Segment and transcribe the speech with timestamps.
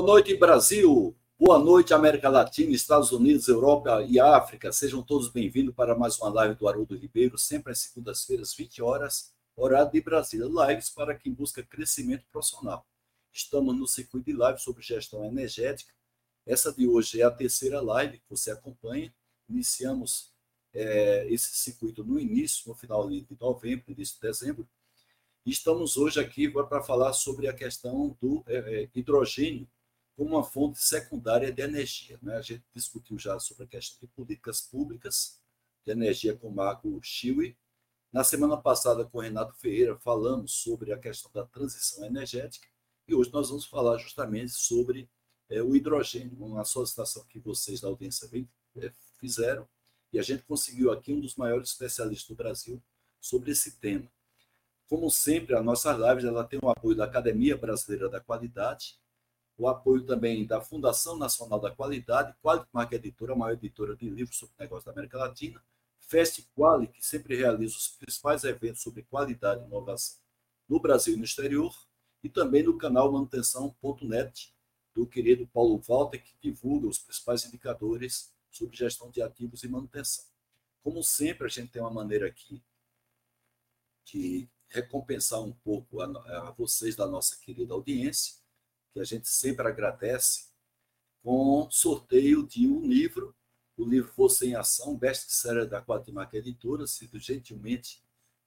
[0.00, 1.14] Boa noite, Brasil.
[1.38, 4.72] Boa noite, América Latina, Estados Unidos, Europa e África.
[4.72, 9.34] Sejam todos bem-vindos para mais uma live do Haroldo Ribeiro, sempre às segundas-feiras, 20 horas,
[9.54, 10.46] horário de Brasília.
[10.46, 12.86] Lives para quem busca crescimento profissional.
[13.30, 15.92] Estamos no circuito de live sobre gestão energética.
[16.46, 19.14] Essa de hoje é a terceira live que você acompanha.
[19.50, 20.32] Iniciamos
[20.72, 24.66] é, esse circuito no início, no final de novembro, início de dezembro.
[25.44, 29.68] Estamos hoje aqui para falar sobre a questão do é, é hidrogênio
[30.20, 32.18] como uma fonte secundária de energia.
[32.20, 32.36] Né?
[32.36, 35.40] A gente discutiu já sobre a questão de políticas públicas
[35.82, 37.56] de energia com o Marco Chiui.
[38.12, 42.68] Na semana passada, com o Renato Ferreira, falamos sobre a questão da transição energética
[43.08, 45.08] e hoje nós vamos falar justamente sobre
[45.48, 48.28] é, o hidrogênio, uma solicitação que vocês da audiência
[48.76, 49.66] é, fizeram
[50.12, 52.82] e a gente conseguiu aqui um dos maiores especialistas do Brasil
[53.18, 54.06] sobre esse tema.
[54.86, 59.00] Como sempre, a nossa live ela tem o apoio da Academia Brasileira da Qualidade,
[59.60, 64.38] o apoio também da Fundação Nacional da Qualidade, Qualimark Editora, a maior editora de livros
[64.38, 65.62] sobre negócios da América Latina,
[65.98, 70.18] Fest Quali, que sempre realiza os principais eventos sobre qualidade e inovação
[70.66, 71.76] no Brasil e no exterior,
[72.22, 74.54] e também no canal manutenção.net,
[74.94, 80.24] do querido Paulo Walter, que divulga os principais indicadores sobre gestão de ativos e manutenção.
[80.82, 82.62] Como sempre, a gente tem uma maneira aqui
[84.06, 86.06] de recompensar um pouco a,
[86.48, 88.39] a vocês da nossa querida audiência,
[88.92, 90.50] que a gente sempre agradece,
[91.22, 93.34] com sorteio de um livro,
[93.76, 98.02] o livro Você em Ação, best-seller da Quatimac Editora, sido gentilmente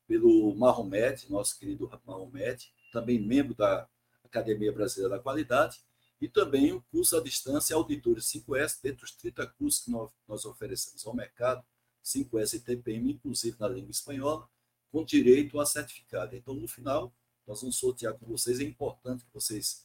[0.07, 3.87] pelo Mahomet, nosso querido Mahomet, também membro da
[4.23, 5.79] Academia Brasileira da Qualidade,
[6.19, 11.05] e também o curso à distância Auditores 5S, dentre os 30 cursos que nós oferecemos
[11.05, 11.65] ao mercado,
[12.03, 14.47] 5S e TPM, inclusive na língua espanhola,
[14.91, 16.35] com direito a certificado.
[16.35, 17.13] Então, no final,
[17.47, 18.59] nós vamos sortear com vocês.
[18.59, 19.82] É importante que vocês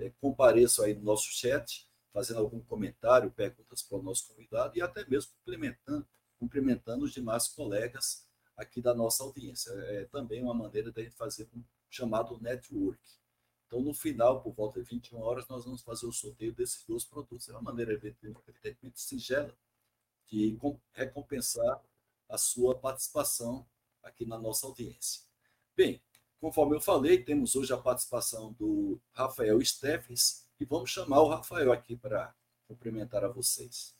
[0.00, 4.82] é, compareçam aí no nosso chat, fazendo algum comentário, perguntas para o nosso convidado e
[4.82, 6.06] até mesmo cumprimentando,
[6.38, 9.70] cumprimentando os demais colegas aqui da nossa audiência.
[9.70, 13.00] É também uma maneira de fazer um chamado network.
[13.66, 17.04] Então, no final, por volta de 21 horas, nós vamos fazer o sorteio desses dois
[17.04, 17.48] produtos.
[17.48, 19.54] É uma maneira, evidentemente, singela
[20.26, 20.58] de
[20.92, 21.80] recompensar
[22.28, 23.66] a sua participação
[24.02, 25.22] aqui na nossa audiência.
[25.76, 26.02] Bem,
[26.40, 31.70] conforme eu falei, temos hoje a participação do Rafael Steffens e vamos chamar o Rafael
[31.70, 32.34] aqui para
[32.66, 33.94] cumprimentar a vocês.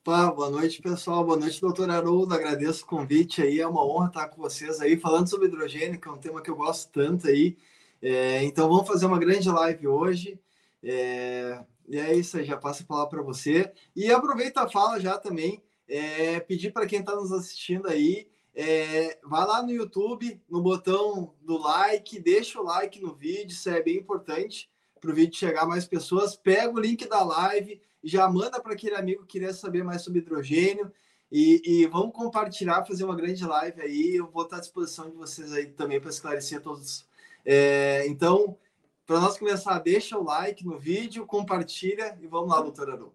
[0.00, 1.24] Opa, boa noite, pessoal.
[1.24, 2.34] Boa noite, doutor Haroldo.
[2.34, 3.60] Agradeço o convite aí.
[3.60, 6.50] É uma honra estar com vocês aí, falando sobre hidrogênio, que é um tema que
[6.50, 7.58] eu gosto tanto aí.
[8.00, 10.40] É, então, vamos fazer uma grande live hoje.
[10.82, 13.70] É, e é isso aí, já passo a palavra para você.
[13.94, 18.28] E aproveita a fala já também, é, pedir para quem está nos assistindo aí,
[18.60, 23.70] é, vai lá no YouTube, no botão do like, deixa o like no vídeo, isso
[23.70, 24.68] é bem importante
[25.00, 26.34] para o vídeo chegar a mais pessoas.
[26.34, 30.18] Pega o link da live, já manda para aquele amigo que queria saber mais sobre
[30.18, 30.90] hidrogênio
[31.30, 34.16] e, e, vamos compartilhar, fazer uma grande live aí.
[34.16, 37.06] Eu vou estar à disposição de vocês aí também para esclarecer todos.
[37.44, 38.58] É, então,
[39.06, 43.14] para nós começar, deixa o like no vídeo, compartilha e vamos lá, doutor Aru.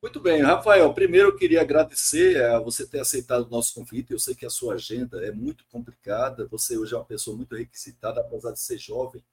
[0.00, 0.94] Muito bem, Rafael.
[0.94, 4.12] Primeiro eu queria agradecer a você ter aceitado o nosso convite.
[4.12, 6.46] Eu sei que a sua agenda é muito complicada.
[6.46, 9.24] Você hoje é uma pessoa muito requisitada, apesar de ser jovem.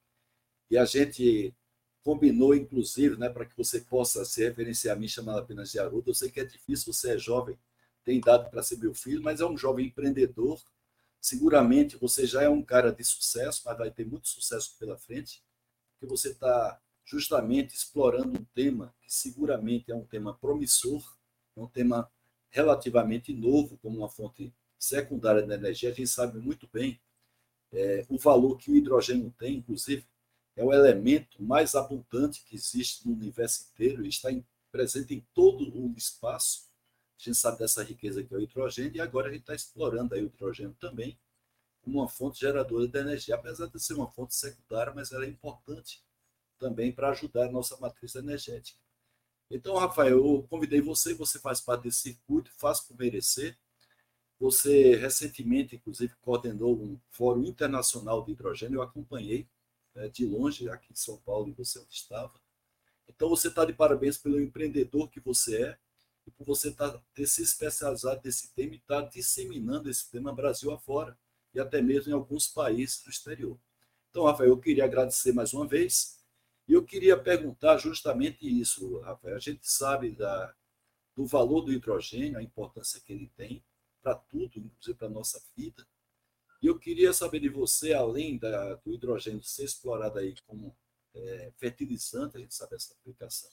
[0.69, 1.53] E a gente
[2.03, 6.11] combinou, inclusive, né, para que você possa se referenciar a mim, chamando apenas de Haroldo.
[6.11, 7.57] Eu sei que é difícil, você é jovem,
[8.03, 10.61] tem idade para ser meu filho, mas é um jovem empreendedor.
[11.21, 15.43] Seguramente você já é um cara de sucesso, mas vai ter muito sucesso pela frente,
[15.99, 21.01] porque você está justamente explorando um tema que seguramente é um tema promissor,
[21.55, 22.11] é um tema
[22.49, 25.91] relativamente novo, como uma fonte secundária de energia.
[25.91, 26.99] A gente sabe muito bem
[27.71, 30.05] é, o valor que o hidrogênio tem, inclusive,
[30.55, 35.77] é o elemento mais abundante que existe no universo inteiro está em, presente em todo
[35.77, 36.69] o espaço.
[37.19, 40.15] A gente sabe dessa riqueza que é o hidrogênio e agora a gente está explorando
[40.15, 41.17] aí o hidrogênio também
[41.81, 45.29] como uma fonte geradora de energia, apesar de ser uma fonte secundária, mas ela é
[45.29, 46.03] importante
[46.57, 48.79] também para ajudar a nossa matriz energética.
[49.49, 53.57] Então, Rafael, eu convidei você, você faz parte desse circuito, faz por merecer.
[54.39, 59.47] Você recentemente, inclusive, coordenou um fórum internacional de hidrogênio, eu acompanhei
[59.93, 62.33] né, de longe, aqui em São Paulo, e você onde estava.
[63.07, 65.77] Então, você está de parabéns pelo empreendedor que você é
[66.27, 70.33] e por você tá, ter se especializado nesse tema e estar tá disseminando esse tema
[70.33, 71.17] Brasil afora
[71.53, 73.57] e até mesmo em alguns países do exterior.
[74.09, 76.17] Então, Rafael, eu queria agradecer mais uma vez
[76.67, 79.35] e eu queria perguntar justamente isso, Rafael.
[79.35, 80.53] A gente sabe da,
[81.15, 83.63] do valor do hidrogênio, a importância que ele tem
[84.01, 85.85] para tudo, inclusive para a nossa vida.
[86.61, 90.75] E eu queria saber de você, além da, do hidrogênio ser explorado aí como
[91.13, 93.51] é, fertilizante, a gente sabe essa aplicação.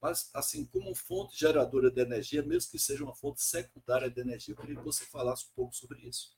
[0.00, 4.52] Mas, assim, como fonte geradora de energia, mesmo que seja uma fonte secundária de energia,
[4.52, 6.36] eu queria que você falasse um pouco sobre isso.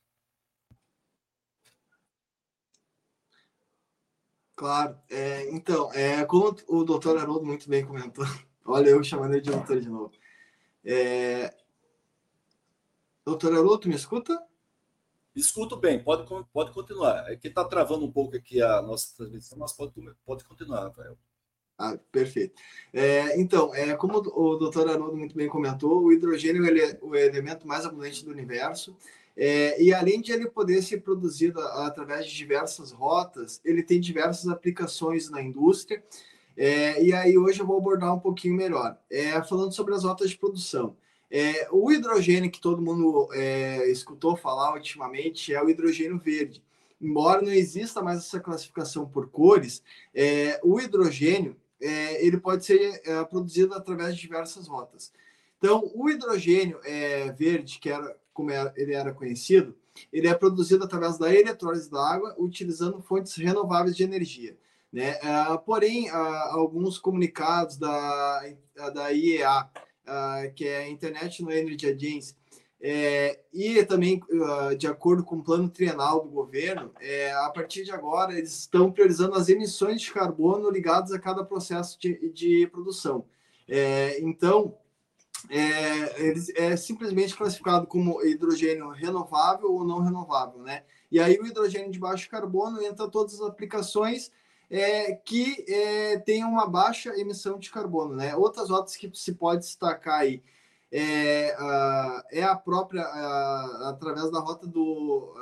[4.55, 4.97] Claro.
[5.09, 8.25] É, então, é, como o doutor Haroldo muito bem comentou,
[8.65, 10.11] olha eu chamando ele de doutor de novo.
[10.83, 11.53] É,
[13.25, 14.41] doutor Haroldo, me escuta?
[15.35, 17.29] Escuto bem, pode, pode continuar.
[17.29, 19.91] É que está travando um pouco aqui a nossa transmissão, mas pode,
[20.25, 21.17] pode continuar, Rafael.
[21.77, 22.55] Ah, perfeito.
[22.93, 27.13] É, então, é, como o doutor Haroldo muito bem comentou, o hidrogênio ele é o
[27.13, 28.95] elemento mais abundante do universo.
[29.37, 34.47] É, e além de ele poder ser produzido através de diversas rotas, ele tem diversas
[34.47, 36.03] aplicações na indústria.
[36.57, 38.97] É, e aí hoje eu vou abordar um pouquinho melhor.
[39.11, 40.95] É, falando sobre as rotas de produção.
[41.29, 46.63] É, o hidrogênio que todo mundo é, escutou falar ultimamente é o hidrogênio verde.
[47.01, 49.83] Embora não exista mais essa classificação por cores,
[50.13, 55.11] é, o hidrogênio ele pode ser produzido através de diversas rotas.
[55.57, 56.79] Então, o hidrogênio
[57.37, 59.73] verde, que era como ele era conhecido,
[60.11, 64.57] ele é produzido através da eletrólise da água, utilizando fontes renováveis de energia.
[64.91, 65.17] Né?
[65.23, 66.15] Uh, porém, uh,
[66.51, 68.43] alguns comunicados da,
[68.93, 72.35] da IEA, uh, ah, que é a International Energy Agency,
[72.87, 74.21] é, e também,
[74.77, 78.91] de acordo com o plano trienal do governo, é, a partir de agora, eles estão
[78.91, 83.25] priorizando as emissões de carbono ligadas a cada processo de, de produção.
[83.67, 84.77] É, então,
[85.49, 90.83] é, ele é simplesmente classificado como hidrogênio renovável ou não renovável, né?
[91.11, 94.31] E aí o hidrogênio de baixo carbono entra todas as aplicações
[94.69, 98.35] é, que é, tem uma baixa emissão de carbono, né?
[98.35, 100.43] Outras rotas que se pode destacar aí
[100.91, 103.03] é, a, é a própria,
[103.89, 105.33] através da rota do,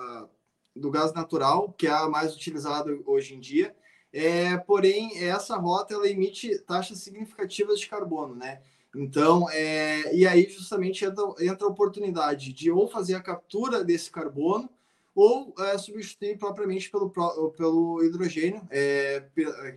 [0.75, 3.75] do gás natural, que é a mais utilizada hoje em dia,
[4.11, 8.61] é, porém, essa rota ela emite taxas significativas de carbono, né?
[8.95, 14.12] Então, é, e aí justamente entra, entra, a oportunidade de ou fazer a captura desse
[14.12, 14.69] carbono
[15.16, 19.24] ou é, substituir propriamente pelo, pelo hidrogênio, é,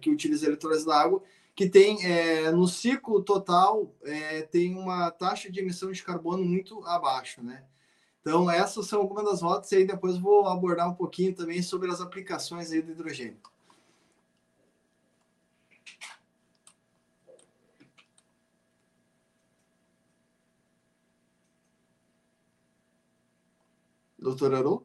[0.00, 1.22] que utiliza a eletrólise da água,
[1.54, 6.84] que tem, é, no ciclo total, é, tem uma taxa de emissão de carbono muito
[6.84, 7.64] abaixo, né?
[8.20, 11.90] Então, essas são algumas das rotas, e aí depois vou abordar um pouquinho também sobre
[11.90, 13.38] as aplicações aí do hidrogênio.
[24.26, 24.84] Doutor Aron?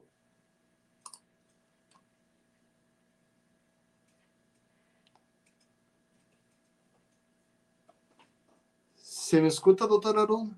[8.95, 10.54] Você me escuta, doutor Aron?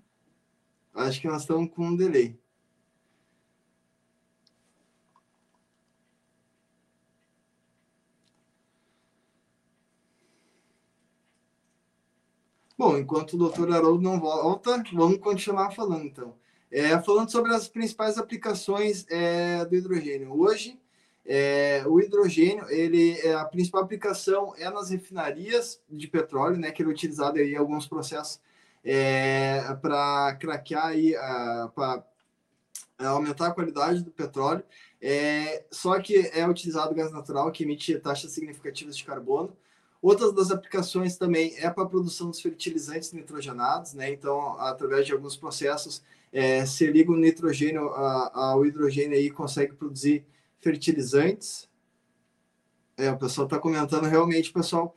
[0.93, 2.37] Acho que nós estamos com um delay.
[12.77, 16.42] Bom, enquanto o doutor Haroldo não volta, vamos continuar falando então.
[16.75, 20.33] É, falando sobre as principais aplicações é, do hidrogênio.
[20.35, 20.81] Hoje,
[21.23, 26.81] é, o hidrogênio, ele, é, a principal aplicação é nas refinarias de petróleo, né, que
[26.81, 28.41] ele é utilizado em alguns processos
[28.83, 31.13] é, para craquear e
[31.75, 32.03] para
[32.97, 34.63] aumentar a qualidade do petróleo.
[34.99, 39.55] É, só que é utilizado gás natural, que emite taxas significativas de carbono.
[40.01, 44.11] Outras das aplicações também é para a produção dos fertilizantes nitrogenados, né?
[44.11, 46.01] Então, através de alguns processos,
[46.33, 50.25] é, se liga o nitrogênio ao hidrogênio aí consegue produzir
[50.59, 51.69] fertilizantes.
[52.97, 54.95] É, o pessoal está comentando realmente, pessoal.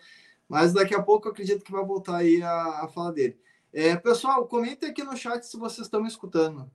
[0.49, 3.38] Mas daqui a pouco eu acredito que vai voltar aí a, a fala dele.
[3.71, 6.71] É, pessoal, comentem aqui no chat se vocês estão me escutando.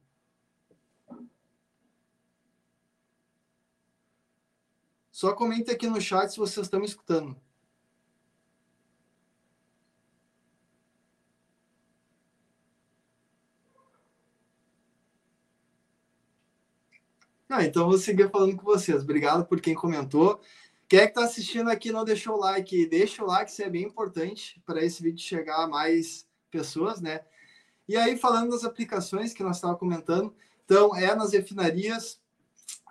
[5.11, 7.35] Só comente aqui no chat se vocês estão me escutando.
[17.59, 19.03] Então vou seguir falando com vocês.
[19.03, 20.39] Obrigado por quem comentou.
[20.87, 22.85] Quem é que está assistindo aqui não deixou o like?
[22.85, 27.21] Deixa o like, isso é bem importante para esse vídeo chegar a mais pessoas, né?
[27.87, 30.33] E aí, falando das aplicações que nós estávamos comentando,
[30.65, 32.19] então, é nas refinarias,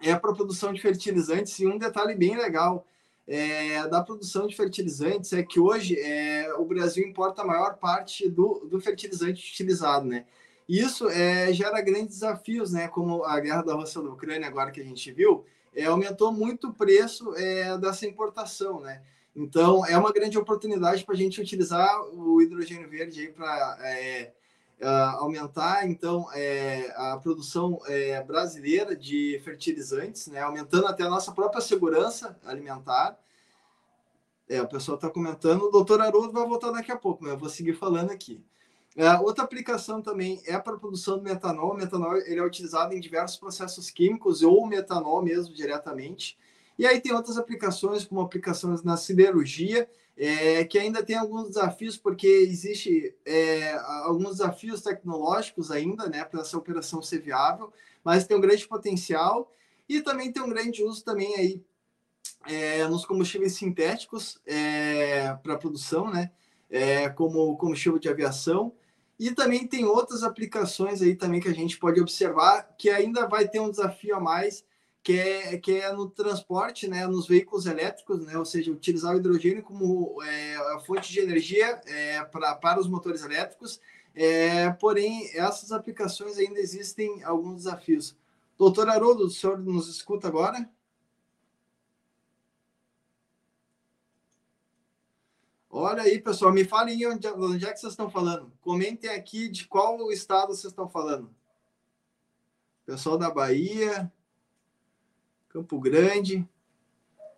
[0.03, 2.87] é para produção de fertilizantes, e um detalhe bem legal
[3.31, 8.29] é, da produção de fertilizantes é que hoje é, o Brasil importa a maior parte
[8.29, 10.27] do, do fertilizante utilizado, né?
[10.71, 12.87] Isso é, gera grandes desafios, né?
[12.87, 16.69] Como a guerra da Rússia da Ucrânia, agora que a gente viu, é, aumentou muito
[16.69, 19.03] o preço é, dessa importação, né?
[19.35, 24.33] Então, é uma grande oportunidade para a gente utilizar o hidrogênio verde para é,
[25.19, 30.41] aumentar, então, é, a produção é, brasileira de fertilizantes, né?
[30.41, 33.19] Aumentando até a nossa própria segurança alimentar.
[34.49, 35.63] É, o pessoal está comentando.
[35.63, 38.41] O doutor Haroldo vai voltar daqui a pouco, mas eu vou seguir falando aqui.
[38.97, 41.73] É, outra aplicação também é para a produção do metanol.
[41.73, 46.37] O metanol ele é utilizado em diversos processos químicos ou metanol mesmo diretamente.
[46.79, 51.97] E aí tem outras aplicações, como aplicações na siderurgia, é, que ainda tem alguns desafios,
[51.97, 53.73] porque existe é,
[54.05, 59.53] alguns desafios tecnológicos ainda, né, para essa operação ser viável, mas tem um grande potencial
[59.89, 61.63] e também tem um grande uso também aí
[62.47, 66.31] é, nos combustíveis sintéticos é, para produção, né,
[66.71, 68.73] é, como combustível de aviação.
[69.21, 73.47] E também tem outras aplicações aí também que a gente pode observar que ainda vai
[73.47, 74.65] ter um desafio a mais,
[75.03, 79.19] que é, que é no transporte, né, nos veículos elétricos, né, ou seja, utilizar o
[79.19, 83.79] hidrogênio como é, a fonte de energia é, pra, para os motores elétricos.
[84.15, 88.17] É, porém, essas aplicações ainda existem alguns desafios.
[88.57, 90.67] Doutor Haroldo, o senhor nos escuta agora?
[95.73, 98.53] Olha aí, pessoal, me falem onde, onde é que vocês estão falando.
[98.61, 101.33] Comentem aqui de qual estado vocês estão falando.
[102.85, 104.13] Pessoal da Bahia,
[105.49, 106.45] Campo Grande.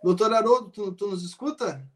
[0.03, 1.87] Doutor Haroldo, tu, tu nos escuta?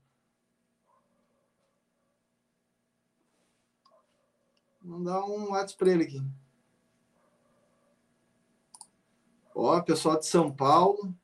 [4.83, 6.23] Mandar um WhatsApp para ele aqui.
[9.55, 11.17] Ó, pessoal de São Paulo.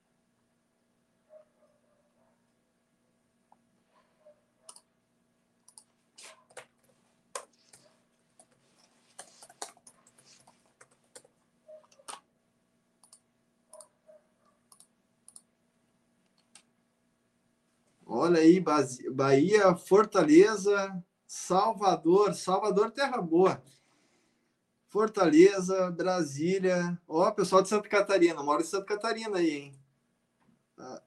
[18.22, 18.62] Olha aí,
[19.10, 23.60] Bahia, Fortaleza, Salvador, Salvador, Terra Boa.
[24.86, 26.96] Fortaleza, Brasília.
[27.08, 29.74] Ó, pessoal de Santa Catarina, mora em Santa Catarina aí, hein?
[30.78, 31.02] Ah,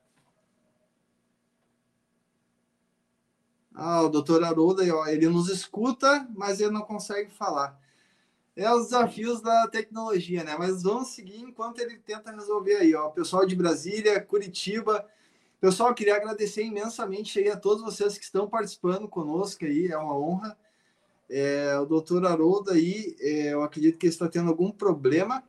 [3.74, 7.80] ah o doutor Haroldo, ele nos escuta, mas ele não consegue falar.
[8.58, 10.58] É os desafios da tecnologia, né?
[10.60, 13.08] Mas vamos seguir enquanto ele tenta resolver aí, ó.
[13.10, 15.08] Pessoal de Brasília, Curitiba,
[15.66, 20.16] Pessoal, queria agradecer imensamente aí a todos vocês que estão participando conosco aí, é uma
[20.16, 20.56] honra.
[21.28, 25.44] É, o doutor Haroldo aí, é, eu acredito que ele está tendo algum problema.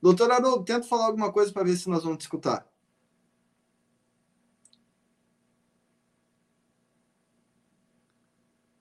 [0.00, 2.64] Doutor Haroldo, tenta falar alguma coisa para ver se nós vamos escutar.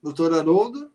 [0.04, 0.94] Doutor Haroldo?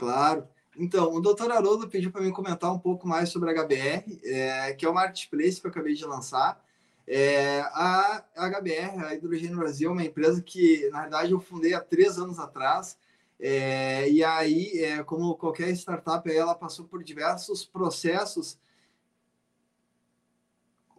[0.00, 0.48] Claro.
[0.78, 4.72] Então, o doutor Haroldo pediu para mim comentar um pouco mais sobre a HBR, é,
[4.72, 6.58] que é o marketplace que eu acabei de lançar.
[7.06, 11.82] É, a HBR, a Hidrogênio Brasil, é uma empresa que, na verdade, eu fundei há
[11.82, 12.96] três anos atrás.
[13.38, 18.58] É, e aí, é, como qualquer startup, ela passou por diversos processos.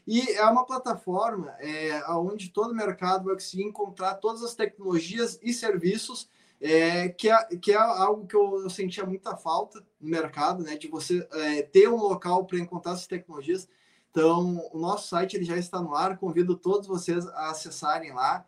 [0.06, 5.52] E é uma plataforma é, onde todo mercado vai conseguir encontrar todas as tecnologias e
[5.52, 6.30] serviços
[6.60, 10.76] é, que, é, que é algo que eu, eu, sentia muita falta no mercado, né?
[10.76, 13.68] De você é, ter um local para encontrar essas tecnologias.
[14.16, 18.46] Então, o nosso site ele já está no ar, convido todos vocês a acessarem lá.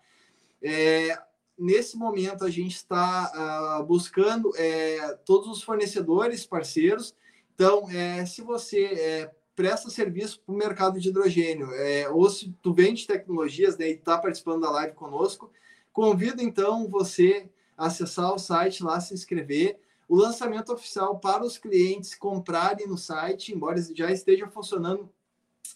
[0.63, 1.15] É,
[1.59, 7.15] nesse momento, a gente está uh, buscando é, todos os fornecedores, parceiros.
[7.55, 12.51] Então, é, se você é, presta serviço para o mercado de hidrogênio, é, ou se
[12.63, 15.53] tu vende tecnologias né, e está participando da live conosco,
[15.93, 17.47] convido então você
[17.77, 19.79] a acessar o site lá, se inscrever.
[20.09, 25.13] O lançamento oficial para os clientes comprarem no site, embora já esteja funcionando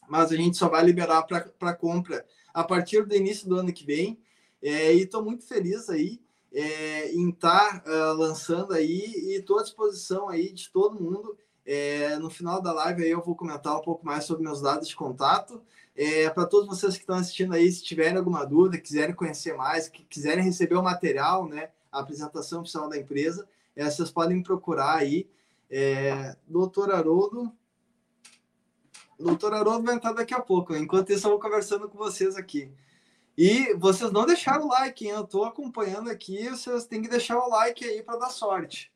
[0.09, 3.85] mas a gente só vai liberar para compra a partir do início do ano que
[3.85, 4.19] vem.
[4.63, 6.21] É, e estou muito feliz aí
[6.53, 11.37] é, em estar tá, uh, lançando aí e estou à disposição aí de todo mundo.
[11.65, 14.89] É, no final da live aí eu vou comentar um pouco mais sobre meus dados
[14.89, 15.63] de contato.
[15.95, 19.89] É, para todos vocês que estão assistindo aí, se tiverem alguma dúvida, quiserem conhecer mais,
[19.89, 24.97] que quiserem receber o material, né, a apresentação oficial da empresa, É, vocês podem procurar
[24.97, 25.27] aí.
[25.71, 27.51] É, Doutor Haroldo.
[29.23, 30.75] Doutor Haroldo vai entrar daqui a pouco.
[30.75, 32.71] Enquanto isso, eu vou conversando com vocês aqui.
[33.37, 35.12] E vocês não deixaram o like, hein?
[35.12, 36.49] Eu estou acompanhando aqui.
[36.49, 38.93] Vocês têm que deixar o like aí para dar sorte.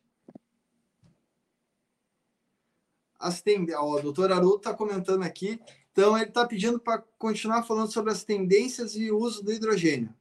[3.19, 3.73] As tend...
[3.73, 5.61] Ó, o doutor Haroldo está comentando aqui.
[5.93, 10.15] Então, ele está pedindo para continuar falando sobre as tendências e o uso do hidrogênio.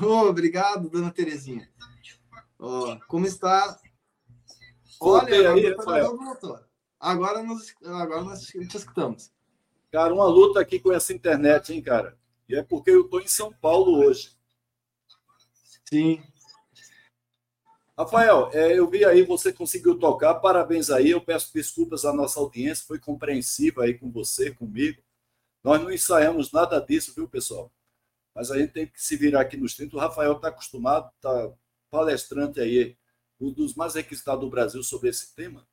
[0.00, 1.70] Oh, obrigado, dona Terezinha.
[2.58, 3.78] Oh, como está?
[4.98, 6.16] Olha, aí, Rafael.
[7.02, 9.32] Agora, nós, agora nós te escutamos.
[9.90, 12.16] Cara, uma luta aqui com essa internet, hein, cara?
[12.48, 14.30] E é porque eu estou em São Paulo hoje.
[15.88, 16.22] Sim.
[17.98, 21.10] Rafael, é, eu vi aí, você conseguiu tocar, parabéns aí.
[21.10, 25.02] Eu peço desculpas à nossa audiência, foi compreensiva aí com você, comigo.
[25.64, 27.72] Nós não ensaiamos nada disso, viu, pessoal?
[28.32, 29.96] Mas a gente tem que se virar aqui nos 30.
[29.96, 31.52] O Rafael está acostumado, está
[31.90, 32.96] palestrante aí,
[33.40, 35.66] um dos mais requisitados do Brasil sobre esse tema.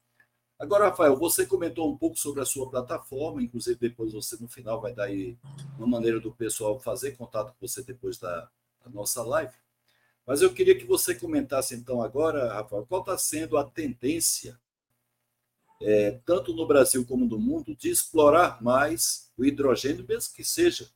[0.60, 4.82] Agora, Rafael, você comentou um pouco sobre a sua plataforma, inclusive depois você no final
[4.82, 5.38] vai dar aí
[5.78, 8.42] uma maneira do pessoal fazer contato com você depois da,
[8.84, 9.54] da nossa live.
[10.28, 14.60] Mas eu queria que você comentasse então agora, Rafael, qual está sendo a tendência,
[15.82, 20.90] é, tanto no Brasil como no mundo, de explorar mais o hidrogênio, mesmo que seja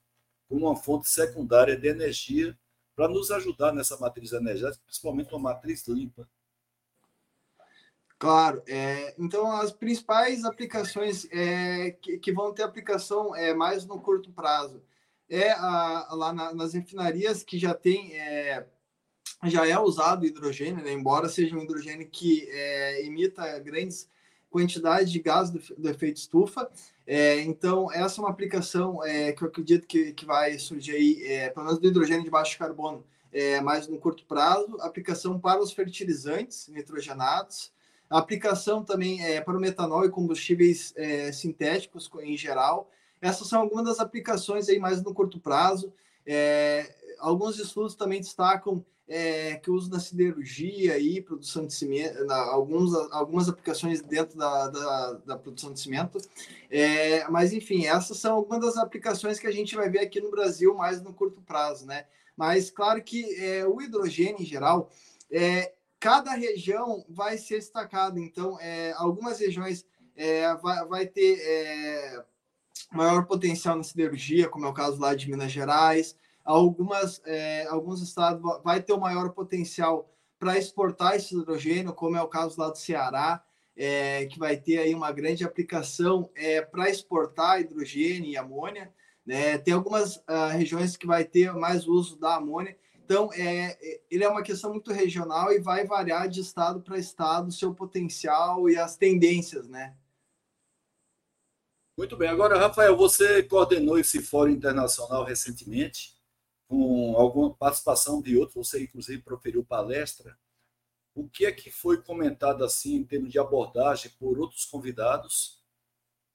[0.49, 2.55] como uma fonte secundária de energia
[2.97, 6.27] para nos ajudar nessa matriz energética, principalmente uma matriz limpa.
[8.23, 13.99] Claro, é, então as principais aplicações é, que, que, vão ter aplicação é mais no
[13.99, 14.81] curto prazo
[15.29, 18.65] é a, lá na, nas refinarias que já tem é,
[19.43, 20.93] já é usado hidrogênio, né?
[20.93, 24.09] embora seja um hidrogênio que é, emita grandes
[24.49, 26.71] quantidades de gás do, do efeito estufa.
[27.05, 31.51] É, então, essa é uma aplicação é, que eu acredito que, que vai surgir aí,
[31.53, 33.03] pelo menos do hidrogênio de baixo carbono,
[33.63, 34.77] mais no curto prazo.
[34.79, 37.72] Aplicação para os fertilizantes nitrogenados.
[38.19, 42.89] Aplicação também é, para o metanol e combustíveis é, sintéticos em geral.
[43.19, 45.91] Essas são algumas das aplicações aí mais no curto prazo.
[46.25, 52.35] É, alguns estudos também destacam é, que uso na siderurgia e produção de cimento, na,
[52.35, 56.19] alguns, algumas aplicações dentro da, da, da produção de cimento.
[56.69, 60.31] É, mas, enfim, essas são algumas das aplicações que a gente vai ver aqui no
[60.31, 62.05] Brasil mais no curto prazo, né?
[62.37, 64.89] Mas, claro que é, o hidrogênio, em geral,
[65.31, 68.19] é, cada região vai ser destacada.
[68.19, 69.85] Então, é, algumas regiões
[70.17, 72.25] é, vai, vai ter é,
[72.91, 78.01] maior potencial na siderurgia, como é o caso lá de Minas Gerais, algumas, é, alguns
[78.01, 82.69] estados vai ter o maior potencial para exportar esse hidrogênio, como é o caso lá
[82.69, 83.41] do Ceará,
[83.73, 88.93] é, que vai ter aí uma grande aplicação é, para exportar hidrogênio e amônia.
[89.25, 89.57] Né?
[89.57, 92.77] Tem algumas uh, regiões que vai ter mais uso da amônia.
[93.05, 93.77] Então, é,
[94.09, 97.73] ele é uma questão muito regional e vai variar de estado para estado o seu
[97.73, 99.95] potencial e as tendências, né?
[101.97, 102.29] Muito bem.
[102.29, 106.17] Agora, Rafael, você coordenou esse fórum internacional recentemente
[106.67, 110.35] com alguma participação de outros, você inclusive proferiu palestra.
[111.13, 115.61] O que é que foi comentado assim em termos de abordagem por outros convidados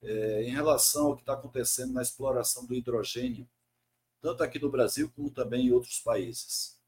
[0.00, 3.48] é, em relação ao que está acontecendo na exploração do hidrogênio,
[4.20, 6.78] tanto aqui no Brasil como também em outros países?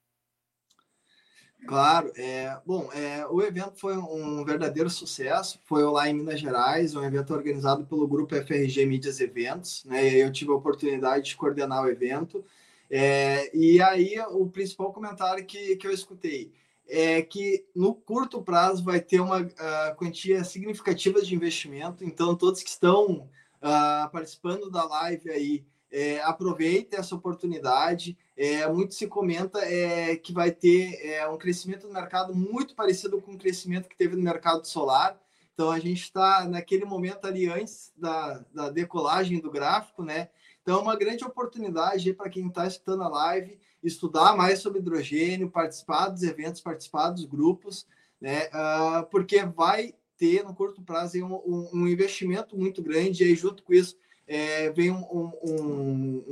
[1.67, 6.95] Claro, é, bom, é, o evento foi um verdadeiro sucesso, foi lá em Minas Gerais,
[6.95, 11.83] um evento organizado pelo grupo FRG Mídias Eventos, né, eu tive a oportunidade de coordenar
[11.83, 12.43] o evento,
[12.91, 16.53] é, e aí, o principal comentário que, que eu escutei
[16.89, 22.65] é que no curto prazo vai ter uma uh, quantia significativa de investimento, então todos
[22.65, 23.29] que estão
[23.63, 28.17] uh, participando da live aí, é, aproveitem essa oportunidade.
[28.37, 33.21] É, muito se comenta é, que vai ter é, um crescimento do mercado muito parecido
[33.21, 35.21] com o crescimento que teve no mercado solar.
[35.55, 40.29] Então a gente está naquele momento ali antes da, da decolagem do gráfico, né?
[40.63, 45.51] Então, é uma grande oportunidade para quem está escutando a live estudar mais sobre hidrogênio,
[45.51, 47.87] participar dos eventos, participar dos grupos,
[48.21, 48.47] né?
[48.49, 53.35] Uh, porque vai ter no curto prazo um, um, um, investimento muito grande, e aí,
[53.35, 53.97] junto com isso,
[54.33, 56.25] é, vem um,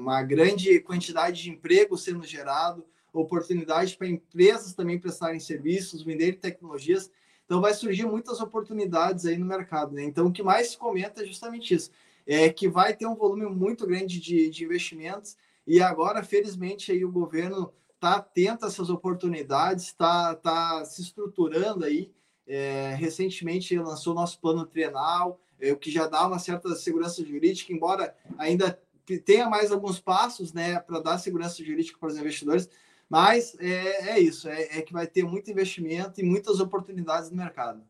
[0.00, 7.10] uma grande quantidade de emprego sendo gerado, oportunidade para empresas também prestarem serviços, venderem tecnologias.
[7.44, 9.92] Então, vai surgir muitas oportunidades aí no mercado.
[9.92, 10.02] Né?
[10.04, 11.90] Então, o que mais se comenta é justamente isso
[12.26, 15.36] é, que vai ter um volume muito grande de, de investimentos
[15.66, 21.84] e agora, felizmente, aí o governo está atento a essas oportunidades, está tá se estruturando
[21.84, 22.10] aí.
[22.46, 28.16] É, recentemente lançou nosso plano trienal, o que já dá uma certa segurança jurídica, embora
[28.36, 28.80] ainda
[29.24, 32.68] tenha mais alguns passos né, para dar segurança jurídica para os investidores,
[33.08, 37.36] Mas é, é isso, é, é, que vai ter muito investimento e muitas oportunidades no
[37.36, 37.86] mercado.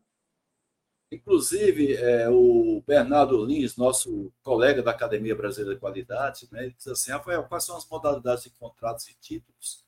[1.11, 6.87] Inclusive, é, o Bernardo Lins, nosso colega da Academia Brasileira de Qualidade, né, ele diz
[6.87, 9.83] assim, Rafael, quais são as modalidades de contratos e títulos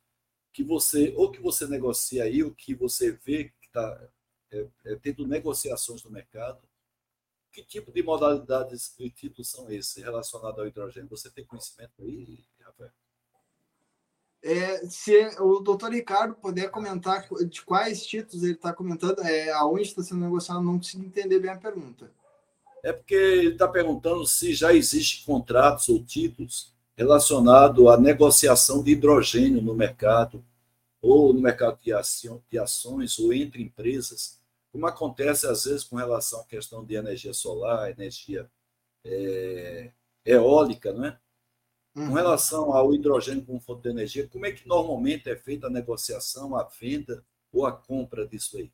[0.53, 4.01] que você, ou que você negocia aí, o que você vê que está
[4.51, 6.59] é, é, tendo negociações no mercado,
[7.55, 11.09] que tipo de modalidades e títulos são esses relacionados ao hidrogênio?
[11.09, 12.91] Você tem conhecimento aí, Rafael?
[14.43, 19.83] É, se o doutor Ricardo puder comentar de quais títulos ele está comentando, é, aonde
[19.83, 22.11] está sendo negociado, não consigo entender bem a pergunta.
[22.83, 28.91] É porque ele está perguntando se já existem contratos ou títulos relacionados à negociação de
[28.91, 30.43] hidrogênio no mercado,
[31.01, 31.91] ou no mercado de,
[32.51, 34.39] de ações, ou entre empresas
[34.75, 38.51] como acontece às vezes com relação à questão de energia solar, energia
[39.05, 39.93] é,
[40.25, 41.17] eólica, não é?
[41.95, 42.07] Uhum.
[42.09, 45.69] Com relação ao hidrogênio como fonte de energia, como é que normalmente é feita a
[45.69, 48.69] negociação, a venda ou a compra disso aí?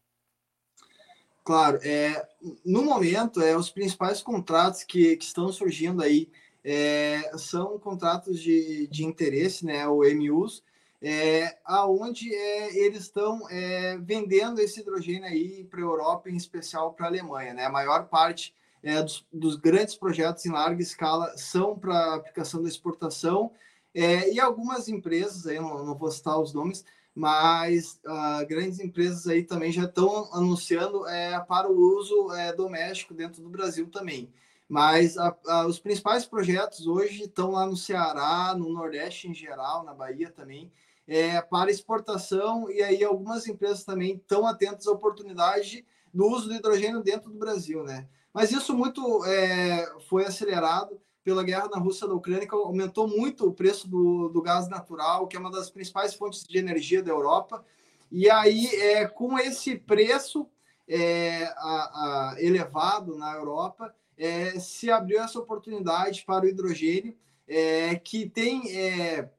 [1.44, 2.28] Claro, é,
[2.66, 6.32] no momento, é, os principais contratos que, que estão surgindo aí
[6.64, 10.64] é, são contratos de, de interesse, né, o MUs,
[11.02, 16.94] é, aonde é, eles estão é, vendendo esse hidrogênio aí para a Europa, em especial
[16.94, 17.54] para a Alemanha.
[17.54, 17.66] Né?
[17.66, 22.70] A maior parte é, dos, dos, grandes projetos em larga escala são para aplicação da
[22.70, 23.52] exportação
[23.94, 29.28] é, e algumas empresas, aí não, não, vou citar os nomes, mas uh, grandes empresas
[29.28, 34.32] aí também já estão anunciando é, para o uso é, doméstico dentro do Brasil também.
[34.70, 39.84] Mas a, a, os principais projetos hoje estão lá no Ceará, no Nordeste em geral,
[39.84, 40.72] na Bahia também,
[41.12, 46.56] é, para exportação, e aí algumas empresas também estão atentas à oportunidade do uso do
[46.56, 48.08] hidrogênio dentro do Brasil, né?
[48.34, 53.46] Mas isso muito é, foi acelerado pela guerra na Rússia da Ucrânia, que aumentou muito
[53.46, 57.12] o preço do, do gás natural, que é uma das principais fontes de energia da
[57.12, 57.62] Europa.
[58.10, 60.48] E aí, é, com esse preço
[60.88, 67.96] é, a, a, elevado na Europa, é, se abriu essa oportunidade para o hidrogênio, é,
[67.96, 69.30] que tem é,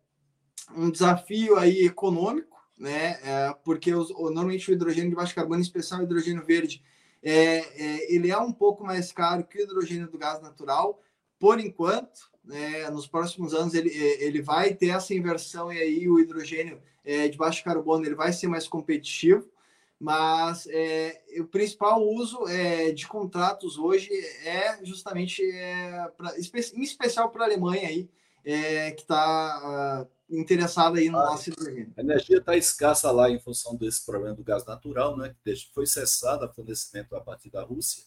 [0.76, 3.18] um desafio aí econômico, né?
[3.22, 6.82] É, porque os, normalmente o hidrogênio de baixo carbono, em especial o hidrogênio verde,
[7.22, 11.00] é, é, ele é um pouco mais caro que o hidrogênio do gás natural,
[11.38, 12.32] por enquanto.
[12.44, 16.82] Né, nos próximos anos ele, é, ele vai ter essa inversão e aí o hidrogênio
[17.04, 19.48] é, de baixo carbono ele vai ser mais competitivo,
[19.96, 24.10] mas é, o principal uso é, de contratos hoje
[24.44, 28.10] é justamente é, pra, em especial para a Alemanha aí,
[28.44, 30.04] é, que está
[30.38, 31.92] interessada aí no a, nosso hidrogênio.
[31.96, 35.86] A energia está escassa lá em função desse problema do gás natural, né, que foi
[35.86, 38.04] cessado o fornecimento a partir da Rússia.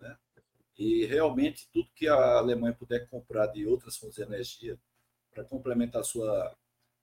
[0.00, 0.16] Né,
[0.78, 4.78] e realmente tudo que a Alemanha puder comprar de outras fontes de energia
[5.32, 6.56] para complementar a sua.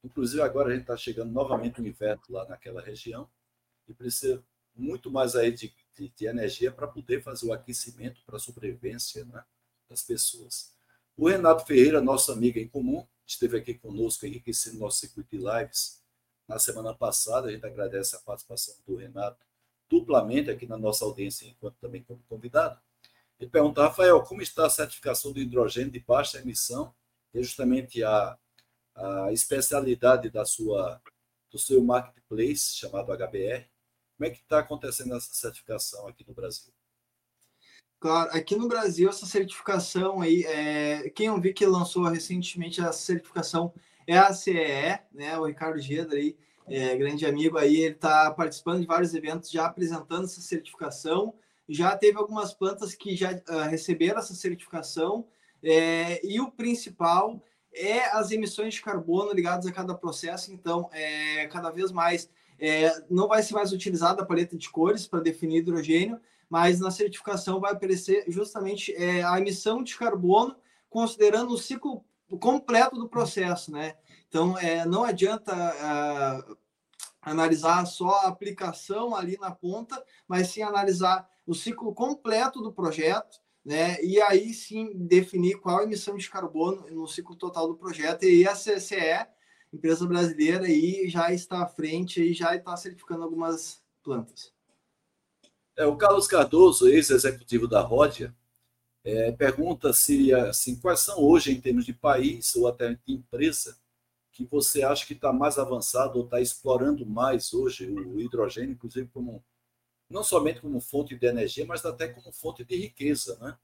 [0.04, 3.30] Inclusive, agora a gente está chegando novamente o inverno lá naquela região
[3.88, 4.44] e precisa
[4.76, 9.26] muito mais aí de, de, de energia para poder fazer o aquecimento para a sobrevivência
[9.26, 9.44] né,
[9.90, 10.74] das pessoas.
[11.16, 16.02] O Renato Ferreira, nosso amigo em comum, esteve aqui conosco, enriquecendo nosso circuito de lives
[16.48, 17.48] na semana passada.
[17.48, 19.46] A gente agradece a participação do Renato
[19.90, 22.80] duplamente aqui na nossa audiência, enquanto também como convidado.
[23.40, 26.94] Ele pergunta, Rafael, como está a certificação do hidrogênio de baixa emissão,
[27.32, 28.38] que é justamente a,
[28.96, 31.02] a especialidade da sua,
[31.50, 33.68] do seu marketplace, chamado HBR.
[34.16, 36.72] Como é que está acontecendo essa certificação aqui no Brasil?
[38.02, 42.92] Claro, aqui no Brasil, essa certificação aí, é, quem eu vi que lançou recentemente a
[42.92, 43.72] certificação
[44.08, 45.38] é a CEE, né?
[45.38, 46.36] O Ricardo Gedra aí,
[46.68, 51.36] é, grande amigo aí, ele está participando de vários eventos já apresentando essa certificação.
[51.70, 55.28] Já teve algumas plantas que já uh, receberam essa certificação,
[55.62, 57.40] é, e o principal
[57.72, 62.28] é as emissões de carbono ligadas a cada processo, então, é, cada vez mais
[62.60, 66.20] é, não vai ser mais utilizada a paleta de cores para definir hidrogênio,
[66.52, 70.54] mas na certificação vai aparecer justamente é, a emissão de carbono,
[70.90, 72.04] considerando o ciclo
[72.42, 73.96] completo do processo, né?
[74.28, 76.56] Então, é, não adianta é,
[77.22, 83.40] analisar só a aplicação ali na ponta, mas sim analisar o ciclo completo do projeto,
[83.64, 84.04] né?
[84.04, 88.26] E aí sim definir qual a emissão de carbono no ciclo total do projeto.
[88.26, 89.26] E a CCE,
[89.72, 94.52] empresa brasileira, aí já está à frente e já está certificando algumas plantas.
[95.78, 98.36] É, o Carlos Cardoso, ex-executivo da Ródia,
[99.04, 103.78] é, pergunta se assim, quais são hoje, em termos de país ou até de empresa,
[104.32, 109.08] que você acha que está mais avançado ou está explorando mais hoje o hidrogênio, inclusive
[109.10, 109.44] como
[110.10, 113.58] não somente como fonte de energia, mas até como fonte de riqueza, né?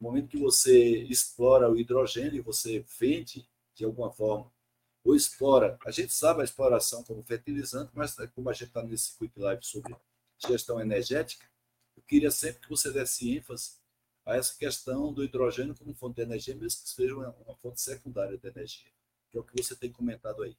[0.00, 4.50] No momento que você explora o hidrogênio, você vende de alguma forma
[5.04, 5.78] ou explora.
[5.86, 9.38] A gente sabe a exploração como fertilizante, mas é como a gente está nesse quick
[9.38, 9.94] live sobre
[10.38, 11.46] gestão energética,
[11.96, 13.72] eu queria sempre que você desse ênfase
[14.24, 17.80] a essa questão do hidrogênio como fonte de energia, mesmo que seja uma, uma fonte
[17.80, 18.90] secundária de energia,
[19.30, 20.56] que é o que você tem comentado aí.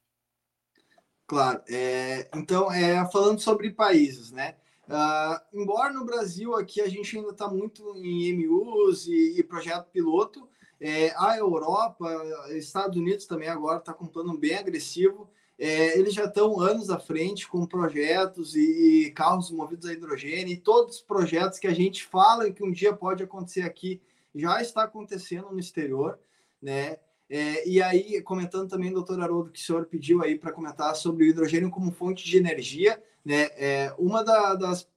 [1.26, 1.62] Claro.
[1.68, 4.56] É, então, é, falando sobre países, né?
[4.88, 9.90] Uh, embora no Brasil aqui a gente ainda está muito em MUs e, e projeto
[9.90, 10.48] piloto,
[10.80, 12.08] é, a Europa,
[12.52, 15.28] Estados Unidos também agora está com um plano bem agressivo.
[15.58, 20.52] É, eles já estão anos à frente com projetos e, e, carros movidos a hidrogênio,
[20.52, 24.00] e todos os projetos que a gente fala que um dia pode acontecer aqui
[24.32, 26.18] já está acontecendo no exterior,
[26.62, 26.98] né?
[27.30, 31.24] É, e aí, comentando também, doutor Haroldo, que o senhor pediu aí para comentar sobre
[31.24, 33.48] o hidrogênio como fonte de energia, né?
[33.56, 34.88] É, uma da, das,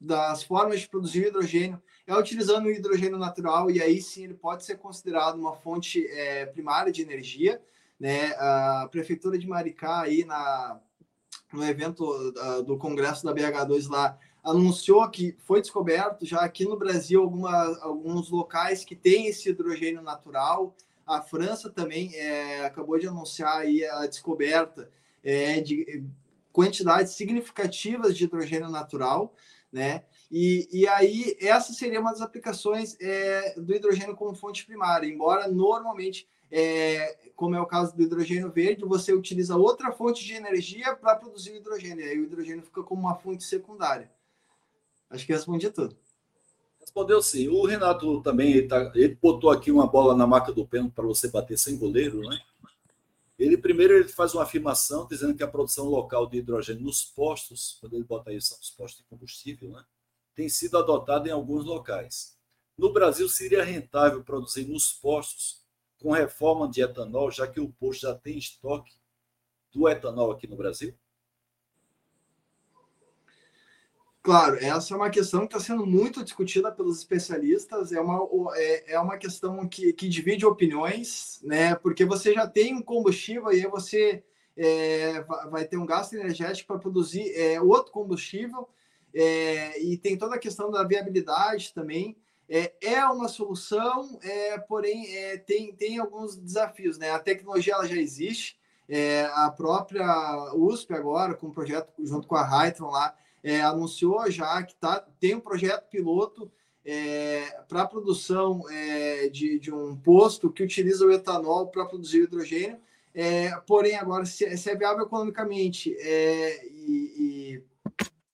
[0.00, 4.64] das formas de produzir hidrogênio é utilizando o hidrogênio natural, e aí sim ele pode
[4.64, 7.60] ser considerado uma fonte é, primária de energia.
[7.98, 8.32] Né?
[8.38, 10.80] A Prefeitura de Maricá, aí na,
[11.52, 16.76] no evento uh, do Congresso da BH2 lá, anunciou que foi descoberto já aqui no
[16.76, 20.76] Brasil alguma, alguns locais que têm esse hidrogênio natural.
[21.06, 24.90] A França também é, acabou de anunciar aí a descoberta
[25.22, 26.04] é, de
[26.52, 29.34] quantidades significativas de hidrogênio natural,
[29.72, 30.04] né?
[30.30, 35.48] E, e aí, essa seria uma das aplicações é, do hidrogênio como fonte primária, embora
[35.48, 40.94] normalmente, é, como é o caso do hidrogênio verde, você utiliza outra fonte de energia
[40.94, 44.10] para produzir o hidrogênio, e aí o hidrogênio fica como uma fonte secundária.
[45.10, 45.96] Acho que respondi tudo.
[46.80, 47.48] Respondeu sim.
[47.48, 51.04] O Renato também, ele, tá, ele botou aqui uma bola na marca do pênalti para
[51.04, 52.38] você bater sem goleiro, né?
[53.38, 57.78] Ele primeiro ele faz uma afirmação dizendo que a produção local de hidrogênio nos postos,
[57.80, 59.84] quando ele bota isso, os postos de combustível, né?
[60.34, 62.36] tem sido adotado em alguns locais.
[62.76, 65.63] No Brasil, seria rentável produzir nos postos
[66.00, 68.92] com reforma de etanol, já que o posto já tem estoque
[69.72, 70.94] do etanol aqui no Brasil?
[74.24, 78.26] Claro, essa é uma questão que está sendo muito discutida pelos especialistas, é uma,
[78.56, 81.74] é, é uma questão que, que divide opiniões, né?
[81.74, 84.24] Porque você já tem um combustível e aí você
[84.56, 88.66] é, vai ter um gasto energético para produzir é, outro combustível
[89.12, 92.16] é, e tem toda a questão da viabilidade também.
[92.48, 96.98] É, é uma solução, é, porém é, tem, tem alguns desafios.
[96.98, 97.10] Né?
[97.10, 102.36] A tecnologia ela já existe, é, a própria USP agora, com o projeto junto com
[102.36, 106.50] a Hytron lá, é, anunciou já que tá, tem um projeto piloto
[106.84, 112.78] é, para produção é, de, de um posto que utiliza o etanol para produzir hidrogênio.
[113.14, 117.74] É, porém, agora, se, se, é viável economicamente é, e, e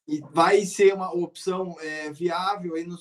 [0.08, 1.76] e vai ser uma opção
[2.12, 2.96] viável aí no,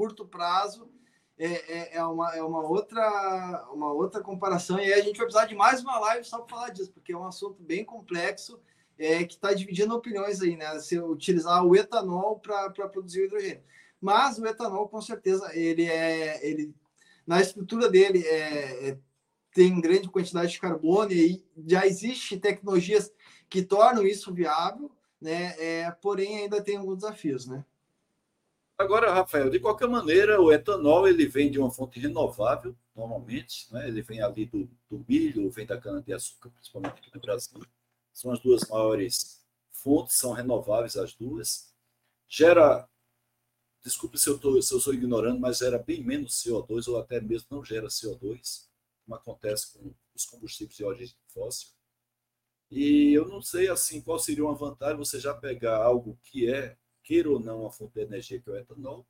[0.00, 0.90] curto prazo,
[1.36, 4.78] é, é, é, uma, é uma, outra, uma outra comparação.
[4.78, 7.12] E aí a gente vai precisar de mais uma live só para falar disso, porque
[7.12, 8.58] é um assunto bem complexo
[8.98, 10.78] é, que está dividindo opiniões aí, né?
[10.78, 13.62] Se utilizar o etanol para produzir o hidrogênio.
[14.00, 16.46] Mas o etanol, com certeza, ele é.
[16.46, 16.74] Ele,
[17.26, 18.98] na estrutura dele é, é
[19.52, 23.12] tem grande quantidade de carbono e já existe tecnologias
[23.50, 25.54] que tornam isso viável, né?
[25.58, 27.66] É, porém, ainda tem alguns desafios, né?
[28.80, 33.86] Agora, Rafael, de qualquer maneira, o etanol ele vem de uma fonte renovável, normalmente, né?
[33.86, 37.60] ele vem ali do, do milho, vem da cana-de-açúcar, principalmente aqui no Brasil.
[38.10, 41.74] São as duas maiores fontes, são renováveis as duas.
[42.26, 42.88] Gera,
[43.84, 47.20] desculpe se eu, tô, se eu sou ignorando, mas gera bem menos CO2, ou até
[47.20, 48.66] mesmo não gera CO2,
[49.04, 51.68] como acontece com os combustíveis de origem fóssil.
[52.70, 56.78] E eu não sei assim qual seria uma vantagem você já pegar algo que é,
[57.10, 59.04] queira ou não, uma fonte de energia que é o etanol,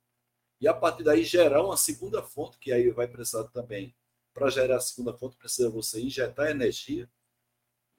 [0.59, 3.93] e a partir daí gerar uma segunda fonte, que aí vai precisar também,
[4.33, 7.07] para gerar a segunda fonte, precisa você injetar energia.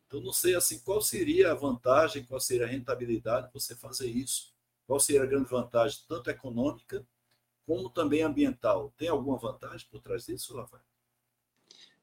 [0.09, 4.09] Então, não sei assim qual seria a vantagem, qual seria a rentabilidade de você fazer
[4.09, 4.53] isso.
[4.89, 7.07] Qual seria a grande vantagem, tanto econômica
[7.65, 8.93] como também ambiental?
[8.97, 10.83] Tem alguma vantagem por trás disso, Rafael?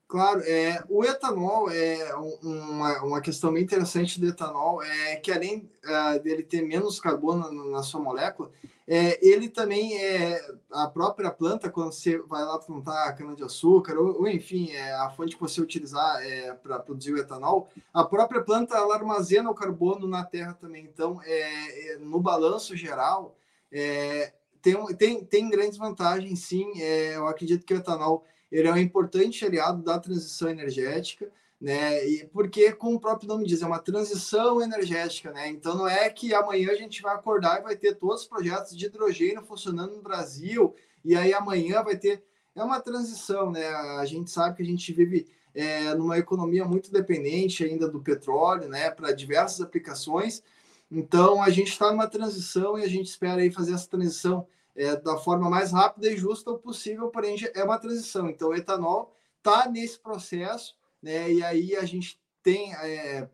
[0.10, 5.69] Claro, é, o etanol é uma, uma questão bem interessante do etanol, é que além
[5.84, 8.50] é, dele ter menos carbono na, na sua molécula,
[8.88, 10.41] é, ele também é
[10.72, 15.36] a própria planta, quando você vai lá plantar cana-de-açúcar, ou, ou, enfim, é, a fonte
[15.36, 20.08] que você utilizar é, para produzir o etanol, a própria planta ela armazena o carbono
[20.08, 20.86] na terra também.
[20.86, 23.38] Então, é, é no balanço geral,
[23.72, 26.80] é, tem, tem, tem grandes vantagens, sim.
[26.80, 32.07] Eu acredito que o etanol ele é um importante aliado da transição energética, né?
[32.07, 35.49] E porque, como o próprio nome diz, é uma transição energética, né?
[35.49, 38.75] Então não é que amanhã a gente vai acordar e vai ter todos os projetos
[38.75, 42.23] de hidrogênio funcionando no Brasil e aí amanhã vai ter
[42.55, 43.67] é uma transição, né?
[43.67, 48.67] A gente sabe que a gente vive é, numa economia muito dependente ainda do petróleo,
[48.67, 50.43] né, para diversas aplicações.
[50.91, 54.95] Então, a gente está numa transição e a gente espera aí fazer essa transição é,
[54.95, 58.29] da forma mais rápida e justa possível, porém é uma transição.
[58.29, 63.27] Então, o etanol está nesse processo, né, e aí a gente tem é,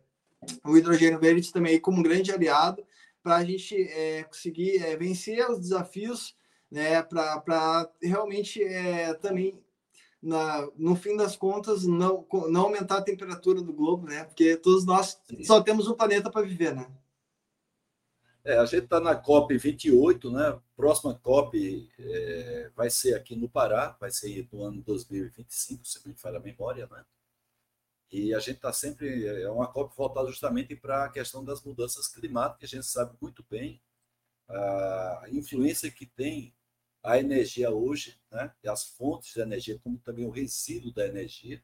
[0.64, 2.84] o hidrogênio verde também como um grande aliado
[3.22, 6.36] para a gente é, conseguir é, vencer os desafios,
[6.70, 9.60] né, para realmente é, também
[10.22, 14.24] na, no fim das contas, não, não aumentar a temperatura do globo, né?
[14.24, 15.44] Porque todos nós Sim.
[15.44, 16.90] só temos um planeta para viver, né?
[18.44, 20.58] É, a gente está na COP 28, né?
[20.76, 26.12] Próxima COP é, vai ser aqui no Pará, vai ser no ano 2025, se não
[26.12, 27.04] me falha a memória, né?
[28.12, 29.26] E a gente está sempre.
[29.26, 33.44] É uma COP voltada justamente para a questão das mudanças climáticas, a gente sabe muito
[33.50, 33.80] bem
[34.48, 36.54] a influência que tem
[37.02, 41.62] a energia hoje, né, e as fontes de energia, como também o resíduo da energia,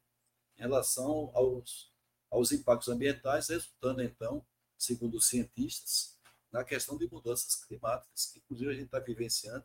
[0.56, 1.92] em relação aos,
[2.30, 4.44] aos impactos ambientais, resultando, então,
[4.78, 6.16] segundo os cientistas,
[6.52, 9.64] na questão de mudanças climáticas, que inclusive a gente está vivenciando,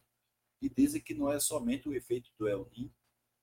[0.61, 2.93] e dizem que não é somente o efeito do El Niño,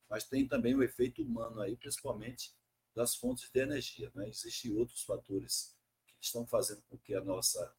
[0.09, 2.53] mas tem também o efeito humano aí, principalmente
[2.95, 4.11] das fontes de energia.
[4.15, 4.29] Né?
[4.29, 5.77] Existem outros fatores
[6.07, 7.73] que estão fazendo com que a nossa,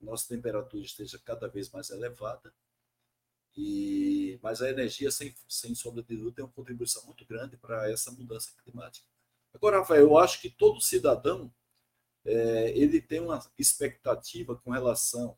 [0.00, 2.54] a nossa temperatura esteja cada vez mais elevada,
[3.56, 7.90] e, mas a energia, sem, sem sombra de dúvida, tem uma contribuição muito grande para
[7.90, 9.06] essa mudança climática.
[9.52, 11.52] Agora, Rafael, eu acho que todo cidadão
[12.24, 15.36] é, ele tem uma expectativa com relação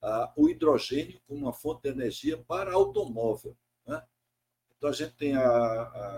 [0.00, 3.56] ao hidrogênio como uma fonte de energia para automóvel.
[3.86, 4.02] Né?
[4.76, 5.42] Então, a gente tem a,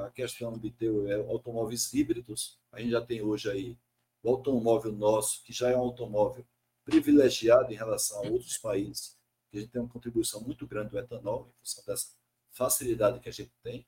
[0.06, 3.78] a questão de ter é, automóveis híbridos, a gente já tem hoje aí
[4.22, 6.46] o automóvel nosso, que já é um automóvel
[6.84, 9.16] privilegiado em relação a outros países,
[9.50, 12.08] que a gente tem uma contribuição muito grande do etanol, em função dessa
[12.50, 13.84] facilidade que a gente tem.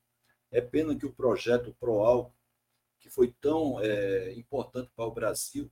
[0.50, 2.34] É pena que o projeto ProAlco,
[2.98, 5.70] que foi tão é, importante para o Brasil,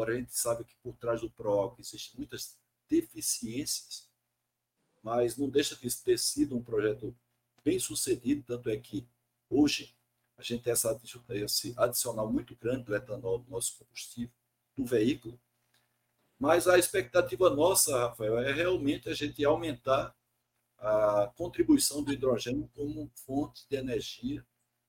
[0.00, 2.56] embora a gente sabe que por trás do ProAlco existem muitas
[2.88, 4.08] deficiências,
[5.02, 7.14] mas não deixa de ter sido um projeto
[7.62, 9.06] bem sucedido, tanto é que
[9.50, 9.94] hoje
[10.38, 14.32] a gente tem essa, esse adicional muito grande do etanol no nosso combustível,
[14.74, 15.38] do veículo,
[16.38, 20.16] mas a expectativa nossa, Rafael, é realmente a gente aumentar
[20.78, 24.42] a contribuição do hidrogênio como fonte de energia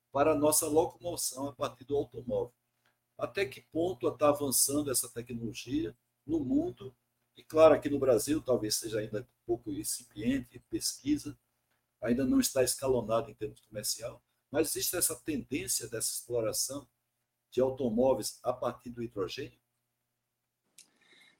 [0.09, 2.53] para a nossa locomoção a partir do automóvel.
[3.21, 6.91] Até que ponto está avançando essa tecnologia no mundo?
[7.37, 11.37] E, claro, aqui no Brasil, talvez seja ainda um pouco incipiente, pesquisa,
[12.01, 16.87] ainda não está escalonado em termos comercial, mas existe essa tendência dessa exploração
[17.51, 19.59] de automóveis a partir do hidrogênio?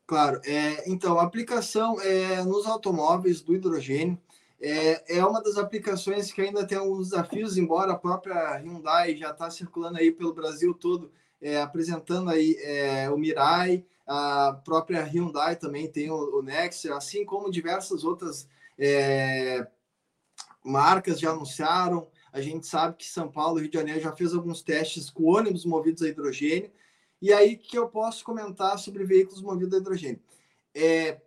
[0.06, 4.22] Claro, é, então, a aplicação é, nos automóveis do hidrogênio
[4.62, 9.32] é, é uma das aplicações que ainda tem alguns desafios, embora a própria Hyundai já
[9.32, 15.56] está circulando aí pelo Brasil todo, é, apresentando aí é, o Mirai, a própria Hyundai
[15.56, 19.66] também tem o, o Nexia, assim como diversas outras é,
[20.64, 22.08] marcas já anunciaram.
[22.32, 25.24] A gente sabe que São Paulo e Rio de Janeiro já fez alguns testes com
[25.24, 26.72] ônibus movidos a hidrogênio.
[27.22, 30.22] E aí que eu posso comentar sobre veículos movidos a hidrogênio.
[30.74, 31.22] É,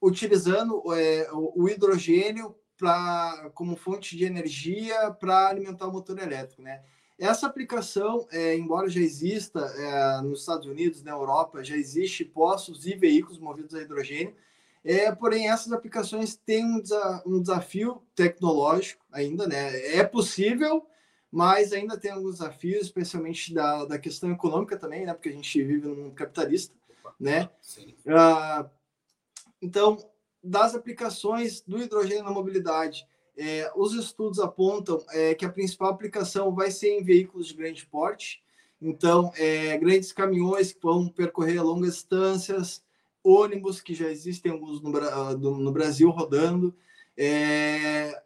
[0.00, 6.82] utilizando é, o, hidrogênio pra, como fonte de energia para alimentar o motor elétrico, né?
[7.18, 12.86] Essa aplicação, é, embora já exista é, nos Estados Unidos, na Europa, já existe postos
[12.86, 14.34] e veículos movidos a hidrogênio,
[14.84, 19.96] é, porém essas aplicações têm um, desa um desafio tecnológico ainda, né?
[19.96, 20.84] É possível,
[21.30, 25.14] mas ainda tem alguns desafios, especialmente da, da questão econômica também, né?
[25.14, 26.74] Porque a gente vive num mundo capitalista,
[27.18, 27.48] né?
[28.04, 28.68] Uh,
[29.60, 29.96] então,
[30.42, 33.06] das aplicações do hidrogênio na mobilidade,
[33.36, 37.86] é, os estudos apontam é, que a principal aplicação vai ser em veículos de grande
[37.86, 38.42] porte,
[38.80, 42.82] então, é, grandes caminhões que vão percorrer longas distâncias,
[43.22, 44.90] ônibus, que já existem alguns no,
[45.58, 46.74] no Brasil rodando,
[47.16, 48.20] é,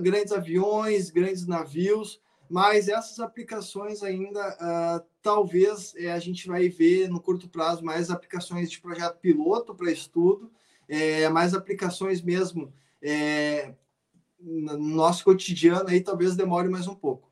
[0.00, 7.08] grandes aviões, grandes navios, mas essas aplicações ainda, uh, talvez é, a gente vai ver
[7.08, 10.52] no curto prazo mais aplicações de projeto piloto para estudo,
[10.86, 13.74] é, mais aplicações mesmo é,
[14.42, 17.30] no nosso cotidiano aí talvez demore mais um pouco.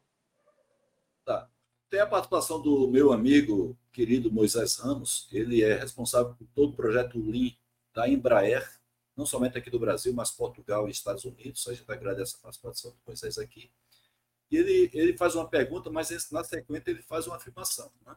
[1.24, 1.50] Tá.
[1.88, 6.76] Tem a participação do meu amigo querido Moisés Ramos, ele é responsável por todo o
[6.76, 7.52] projeto Lean
[7.92, 8.80] da Embraer,
[9.16, 11.66] não somente aqui do Brasil, mas Portugal e Estados Unidos.
[11.66, 13.70] A gente agradece a participação do Moisés aqui.
[14.50, 17.92] E ele, ele faz uma pergunta, mas na sequência ele faz uma afirmação.
[18.06, 18.16] Né?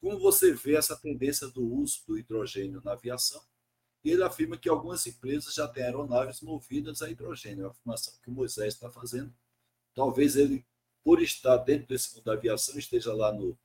[0.00, 3.42] Como você vê essa tendência do uso do hidrogênio na aviação?
[4.04, 7.62] E ele afirma que algumas empresas já têm aeronaves movidas a hidrogênio.
[7.62, 9.32] É uma afirmação que o Moisés está fazendo.
[9.94, 10.64] Talvez ele,
[11.02, 13.56] por estar dentro desse mundo da aviação, esteja lá no,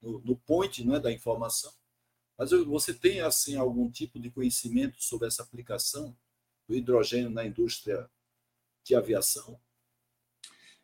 [0.00, 1.72] no, no point né, da informação.
[2.38, 6.16] Mas você tem assim algum tipo de conhecimento sobre essa aplicação
[6.66, 8.08] do hidrogênio na indústria
[8.82, 9.60] de aviação?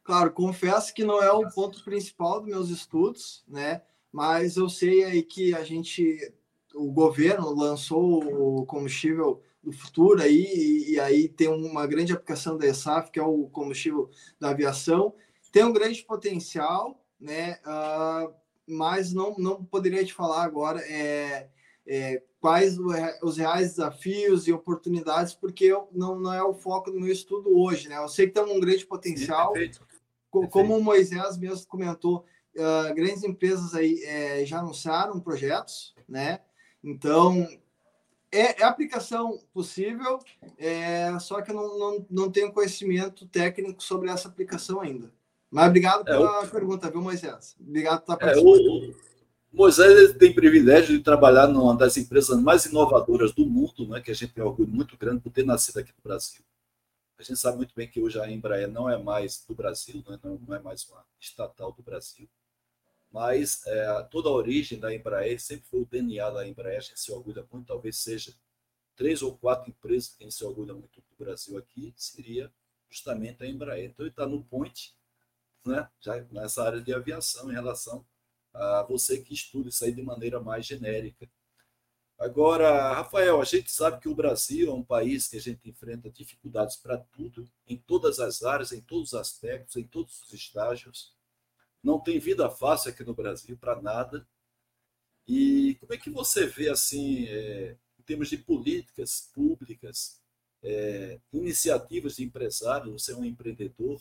[0.02, 3.82] Claro, confesso que não é o ponto principal dos meus estudos, né?
[4.12, 6.32] Mas eu sei aí que a gente,
[6.74, 8.22] o governo lançou
[8.60, 13.18] o combustível do futuro aí, e, e aí tem uma grande aplicação da ESAF, que
[13.18, 14.08] é o combustível
[14.40, 15.14] da aviação,
[15.50, 17.58] tem um grande potencial, né?
[17.66, 18.32] Uh,
[18.66, 21.48] mas não, não poderia te falar agora é,
[21.86, 22.78] é, quais
[23.22, 27.58] os reais desafios e oportunidades, porque eu, não, não é o foco do meu estudo
[27.58, 27.96] hoje, né?
[27.96, 29.86] Eu sei que tem um grande potencial, Sim, perfeito.
[30.30, 30.52] Perfeito.
[30.52, 32.24] como o Moisés mesmo comentou,
[32.56, 36.40] uh, grandes empresas aí é, já anunciaram projetos, né?
[36.82, 37.48] Então,
[38.30, 40.18] é, é aplicação possível,
[40.56, 45.10] é, só que eu não, não, não tenho conhecimento técnico sobre essa aplicação ainda.
[45.50, 47.56] Mas obrigado é, pela é, pergunta, viu, Moisés?
[47.58, 48.84] Obrigado por estar participando.
[48.84, 49.08] É, o,
[49.50, 54.14] Moisés tem privilégio de trabalhar numa das empresas mais inovadoras do mundo, né, que a
[54.14, 56.42] gente tem orgulho muito grande por ter nascido aqui no Brasil.
[57.18, 60.14] A gente sabe muito bem que hoje a Embraer não é mais do Brasil, não
[60.14, 62.28] é, não é mais uma estatal do Brasil,
[63.10, 67.10] mas é, toda a origem da Embraer sempre foi o DNA da Embraer, gente se
[67.12, 68.34] orgulha muito, talvez seja
[68.96, 72.52] três ou quatro empresas que se orgulha muito do Brasil aqui, seria
[72.90, 73.90] justamente a Embraer.
[73.90, 74.94] Então ele está no point,
[75.64, 78.04] né, já nessa área de aviação em relação
[78.52, 81.28] a você que estuda isso aí de maneira mais genérica.
[82.18, 86.10] Agora, Rafael, a gente sabe que o Brasil é um país que a gente enfrenta
[86.10, 91.16] dificuldades para tudo, em todas as áreas, em todos os aspectos, em todos os estágios.
[91.82, 94.26] Não tem vida fácil aqui no Brasil para nada.
[95.26, 100.20] E como é que você vê, assim, é, em termos de políticas públicas,
[100.62, 104.00] é, iniciativas de empresários, você é um empreendedor,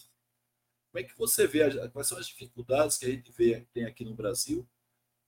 [0.92, 4.04] como é que você vê, quais são as dificuldades que a gente vê, tem aqui
[4.04, 4.68] no Brasil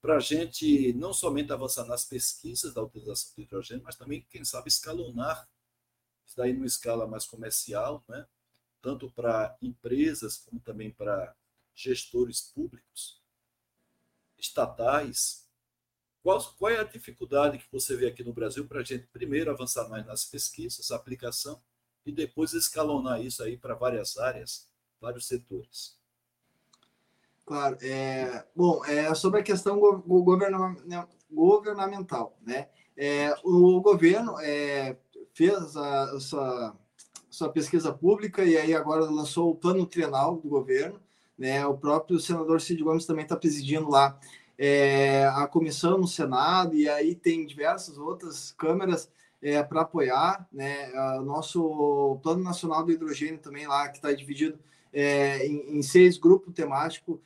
[0.00, 4.44] para a gente não somente avançar nas pesquisas da utilização do hidrogênio, mas também, quem
[4.44, 5.48] sabe, escalonar
[6.26, 8.26] isso daí numa escala mais comercial, né?
[8.80, 11.34] tanto para empresas como também para
[11.82, 13.20] gestores públicos,
[14.38, 15.48] estatais.
[16.22, 19.50] Qual, qual é a dificuldade que você vê aqui no Brasil para a gente, primeiro,
[19.50, 21.60] avançar mais nas pesquisas, aplicação,
[22.04, 24.68] e depois escalonar isso aí para várias áreas,
[25.00, 25.98] vários setores?
[27.46, 27.78] Claro.
[27.82, 29.80] É, bom, é, sobre a questão
[31.30, 32.68] governamental, né?
[32.96, 34.96] É, o governo é,
[35.32, 36.76] fez a, a sua,
[37.30, 41.00] sua pesquisa pública e aí agora lançou o plano trienal do governo,
[41.40, 41.66] né?
[41.66, 44.20] O próprio senador Cid Gomes também está presidindo lá
[44.58, 49.10] é, a comissão no Senado e aí tem diversas outras câmeras
[49.40, 50.92] é, para apoiar, né?
[51.18, 54.58] O nosso plano nacional do hidrogênio também lá que está dividido
[54.92, 57.18] é, em, em, seis grupos temáticos,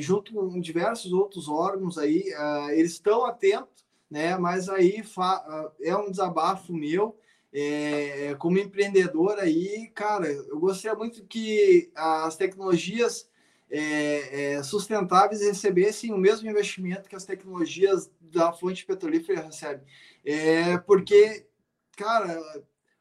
[0.00, 4.36] junto com diversos outros órgãos aí, uh, eles estão atentos, né?
[4.38, 7.18] Mas aí uh, é um desabafo meu,
[7.52, 13.28] é, como empreendedor aí, cara, eu gostaria muito que as tecnologias
[13.70, 19.84] é, é, sustentáveis recebessem o mesmo investimento que as tecnologias da fonte petrolífera recebem.
[20.24, 21.46] É, porque,
[21.96, 22.40] cara,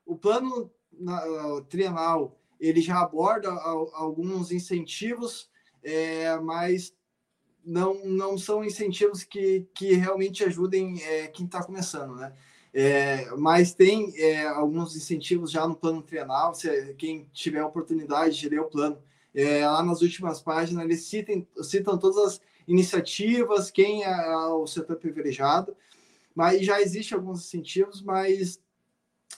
[0.06, 1.22] o plano na,
[1.70, 5.50] trienal ele já aborda alguns incentivos,
[5.84, 6.96] é, mas
[7.64, 12.34] não, não são incentivos que, que realmente ajudem é, quem está começando, né?
[12.78, 18.38] É, mas tem é, alguns incentivos já no plano trienal, se quem tiver a oportunidade
[18.38, 19.02] de ler o plano,
[19.34, 24.98] é, lá nas últimas páginas eles citam, citam todas as iniciativas, quem é o setor
[24.98, 25.74] privilegiado,
[26.36, 28.60] mas já existem alguns incentivos, mas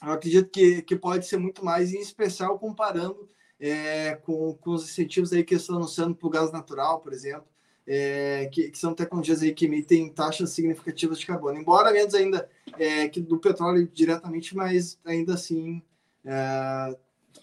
[0.02, 3.30] eu acredito que, que pode ser muito mais, em especial comparando
[3.60, 7.46] é, com, com os incentivos aí que estão anunciando para o gás natural, por exemplo,
[7.90, 12.46] é, que, que, são tecnologias aí que emitem taxas significativas de carbono, embora menos ainda
[12.78, 15.82] é, que do petróleo diretamente, mas ainda assim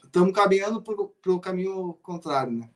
[0.06, 2.70] estamos é, caminhando para o caminho contrário, né?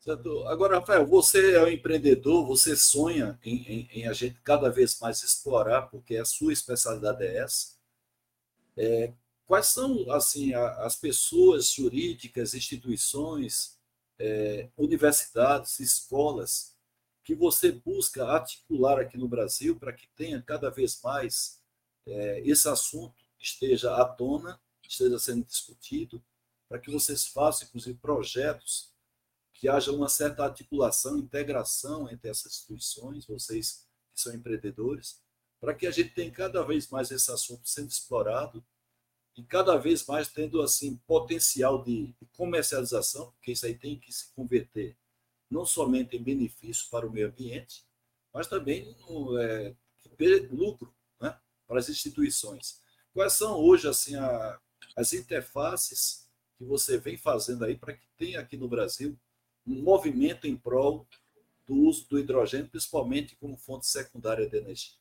[0.00, 0.46] Certo.
[0.48, 4.98] Agora, Rafael, você é um empreendedor, você sonha em, em, em, a gente cada vez
[5.00, 7.78] mais explorar, porque a sua especialidade é essa.
[8.76, 9.12] É,
[9.46, 13.79] quais são assim as pessoas jurídicas, instituições,
[14.20, 16.76] é, universidades, escolas
[17.24, 21.58] que você busca articular aqui no Brasil para que tenha cada vez mais
[22.06, 26.22] é, esse assunto esteja à tona, esteja sendo discutido,
[26.68, 28.92] para que vocês façam, inclusive, projetos
[29.54, 35.20] que haja uma certa articulação, integração entre essas instituições, vocês que são empreendedores,
[35.58, 38.64] para que a gente tenha cada vez mais esse assunto sendo explorado
[39.40, 44.30] e cada vez mais tendo assim potencial de comercialização, porque isso aí tem que se
[44.34, 44.94] converter
[45.50, 47.82] não somente em benefício para o meio ambiente,
[48.34, 49.74] mas também no, é,
[50.50, 51.34] lucro né,
[51.66, 52.82] para as instituições.
[53.14, 54.60] Quais são hoje assim a,
[54.94, 56.28] as interfaces
[56.58, 59.18] que você vem fazendo aí para que tenha aqui no Brasil
[59.66, 61.06] um movimento em prol
[61.66, 64.99] do uso do hidrogênio, principalmente como fonte secundária de energia?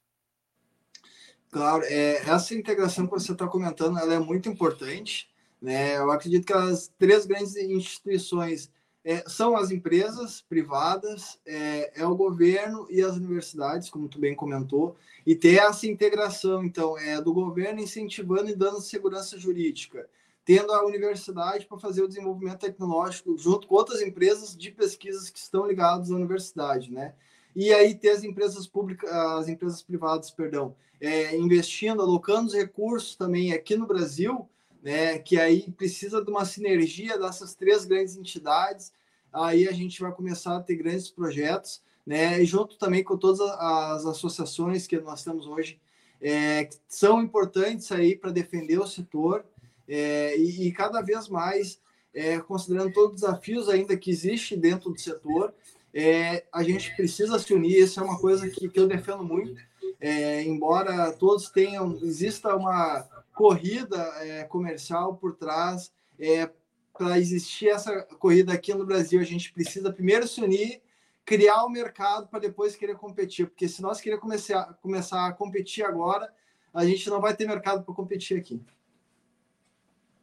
[1.51, 5.29] Claro, é, essa integração que você está comentando ela é muito importante.
[5.61, 5.97] Né?
[5.97, 8.71] Eu acredito que as três grandes instituições
[9.03, 14.35] é, são as empresas privadas, é, é, o governo e as universidades, como tu bem
[14.35, 14.95] comentou,
[15.25, 20.07] e ter essa integração, então, é do governo incentivando e dando segurança jurídica,
[20.45, 25.39] tendo a universidade para fazer o desenvolvimento tecnológico junto com outras empresas de pesquisas que
[25.39, 27.13] estão ligadas à universidade, né?
[27.55, 33.15] E aí ter as empresas públicas, as empresas privadas, perdão, é, investindo, alocando os recursos
[33.15, 34.47] também aqui no Brasil,
[34.81, 38.91] né, que aí precisa de uma sinergia dessas três grandes entidades,
[39.31, 44.05] aí a gente vai começar a ter grandes projetos, né, junto também com todas as
[44.05, 45.79] associações que nós temos hoje,
[46.21, 49.45] é, que são importantes aí para defender o setor,
[49.87, 51.79] é, e, e, cada vez mais,
[52.13, 55.53] é, considerando todos os desafios ainda que existem dentro do setor,
[55.99, 59.61] é, a gente precisa se unir, isso é uma coisa que, que eu defendo muito,
[59.99, 63.01] é, embora todos tenham, exista uma
[63.33, 65.91] corrida é, comercial por trás.
[66.17, 66.49] É,
[66.97, 70.81] Para existir essa corrida aqui no Brasil, a gente precisa primeiro se unir,
[71.25, 73.47] criar o um mercado para depois querer competir.
[73.47, 76.33] Porque se nós queremos começar, começar a competir agora,
[76.73, 78.61] a gente não vai ter mercado para competir aqui.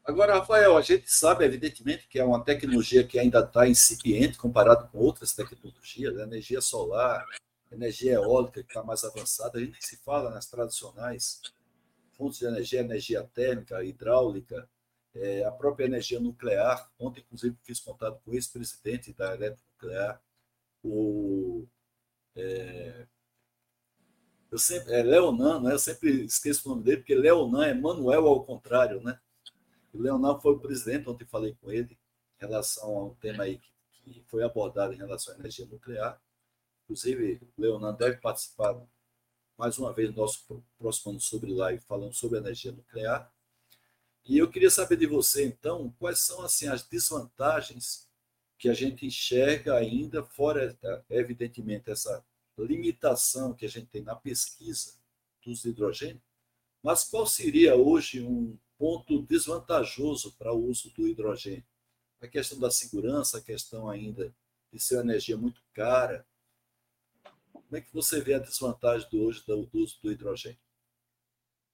[0.06, 4.88] Agora, Rafael, a gente sabe, evidentemente, que é uma tecnologia que ainda está incipiente comparado
[4.88, 6.22] com outras tecnologias, né?
[6.22, 7.26] energia solar,
[7.72, 9.58] energia eólica, que está mais avançada.
[9.58, 11.40] A gente se fala nas tradicionais
[12.12, 14.68] fontes de energia, energia térmica, hidráulica,
[15.12, 16.88] é, a própria energia nuclear.
[17.00, 20.22] Ontem, inclusive, fiz contato com o ex-presidente da Eletronuclear,
[20.84, 21.66] o.
[22.36, 23.06] É,
[24.52, 25.72] eu sempre, é Leonan, né?
[25.72, 29.18] eu sempre esqueço o nome dele, porque Leonan é Manuel ao contrário, né?
[29.96, 31.98] O Leonan foi o presidente, ontem falei com ele,
[32.38, 36.20] em relação a um tema aí que, que foi abordado em relação à energia nuclear.
[36.84, 38.78] Inclusive, o Leonan deve participar
[39.56, 43.32] mais uma vez, nosso próximo ano sobre live, falando sobre energia nuclear.
[44.26, 48.06] E eu queria saber de você, então, quais são assim as desvantagens
[48.58, 50.78] que a gente enxerga ainda, fora,
[51.08, 52.22] evidentemente, essa
[52.58, 54.94] limitação que a gente tem na pesquisa
[55.42, 56.22] dos hidrogênios,
[56.82, 61.64] mas qual seria hoje um ponto desvantajoso para o uso do hidrogênio?
[62.20, 64.34] A questão da segurança, a questão ainda
[64.72, 66.26] de ser uma energia muito cara,
[67.66, 70.58] como é que você vê a desvantagem do hoje do uso do hidrogênio?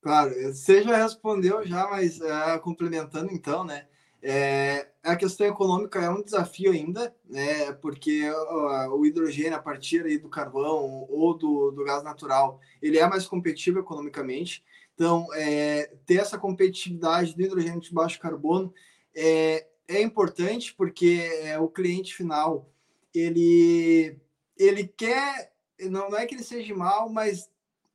[0.00, 3.86] Claro, você já respondeu já, mas é, complementando então, né?
[4.24, 7.72] É, a questão econômica é um desafio ainda, né?
[7.72, 12.98] Porque o, o hidrogênio a partir aí do carvão ou do, do gás natural, ele
[12.98, 14.64] é mais competitivo economicamente.
[15.02, 18.72] Então, é, ter essa competitividade do hidrogênio de baixo carbono
[19.12, 22.70] é, é importante porque é, o cliente final
[23.12, 24.16] ele
[24.56, 25.52] ele quer
[25.90, 27.50] não, não é que ele seja mal, mas,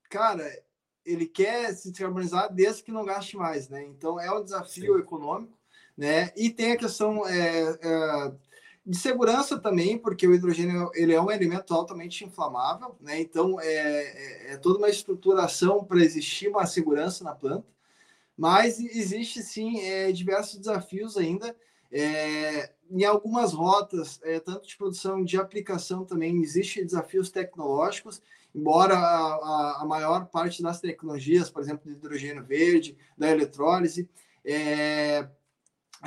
[0.09, 0.51] cara,
[1.05, 3.85] ele quer se descarbonizar desde que não gaste mais, né?
[3.85, 4.99] Então é um desafio Sim.
[4.99, 5.57] econômico,
[5.95, 6.33] né?
[6.35, 8.31] E tem a questão é, é,
[8.87, 13.19] de segurança também, porque o hidrogênio ele é um elemento altamente inflamável, né?
[13.19, 17.67] Então é, é, é toda uma estruturação para existir uma segurança na planta,
[18.37, 21.53] mas existe sim é, diversos desafios ainda.
[21.91, 28.21] É, em algumas rotas, é, tanto de produção de aplicação também, existem desafios tecnológicos,
[28.55, 34.09] embora a, a, a, maior parte das tecnologias, por exemplo, do hidrogênio verde, da eletrólise,
[34.45, 35.27] é,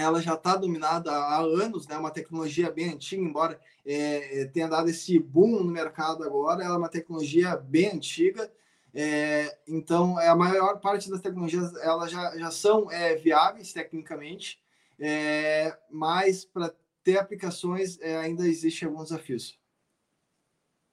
[0.03, 1.97] ela já está dominada há anos, né?
[1.97, 6.79] uma tecnologia bem antiga, embora é, tenha dado esse boom no mercado agora, ela é
[6.79, 8.51] uma tecnologia bem antiga,
[8.93, 14.61] é, então a maior parte das tecnologias elas já, já são é, viáveis tecnicamente,
[14.99, 19.59] é, mas para ter aplicações é, ainda existem alguns desafios.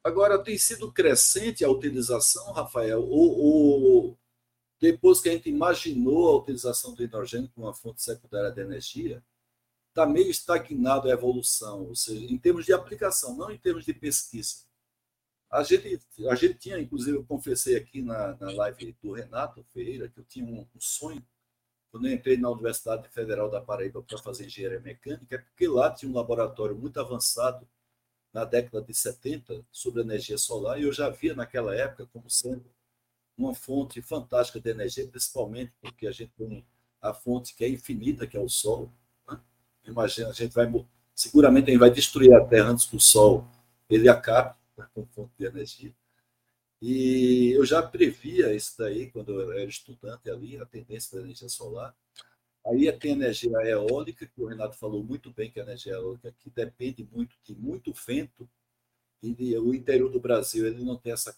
[0.04, 4.18] Agora, tem sido crescente a utilização, Rafael, ou, ou,
[4.80, 9.24] depois que a gente imaginou a utilização do hidrogênio como uma fonte secundária de energia,
[9.90, 13.94] está meio estagnado a evolução, ou seja, em termos de aplicação, não em termos de
[13.94, 14.66] pesquisa.
[15.50, 16.00] A gente,
[16.30, 20.26] a gente tinha, inclusive, eu confessei aqui na, na live do Renato Ferreira que eu
[20.26, 21.26] tinha um, um sonho
[21.90, 25.92] quando eu entrei na Universidade Federal da Paraíba para fazer engenharia mecânica, é porque lá
[25.92, 27.68] tinha um laboratório muito avançado
[28.34, 32.70] na década de 70 sobre energia solar, e eu já via naquela época como sendo
[33.38, 36.66] uma fonte fantástica de energia, principalmente porque a gente tem
[37.02, 38.92] a fonte que é infinita, que é o Sol.
[39.30, 39.40] Né?
[39.86, 40.68] Imagina, a gente vai
[41.14, 43.48] seguramente a vai destruir a Terra antes que o Sol
[43.90, 45.94] ele acabe né, como fonte de energia.
[46.82, 51.50] E eu já previa isso daí quando eu era estudante ali, a tendência da energia
[51.50, 51.96] solar.
[52.66, 56.50] Aí tem energia eólica, que o Renato falou muito bem que a energia eólica que
[56.50, 58.48] depende muito de muito vento,
[59.24, 61.36] e o interior do Brasil ele não tem essa,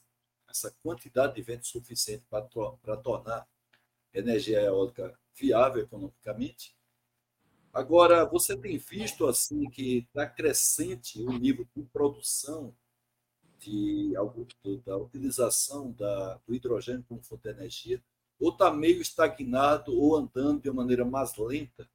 [0.50, 2.48] essa quantidade de vento suficiente para,
[2.82, 3.48] para tornar
[4.14, 6.76] energia eólica viável economicamente.
[7.72, 12.74] Agora, você tem visto assim que está crescente o nível de produção
[13.60, 14.14] de,
[14.86, 18.04] da utilização da, do hidrogênio como fonte de energia,
[18.40, 21.88] ou está meio estagnado ou andando de uma maneira mais lenta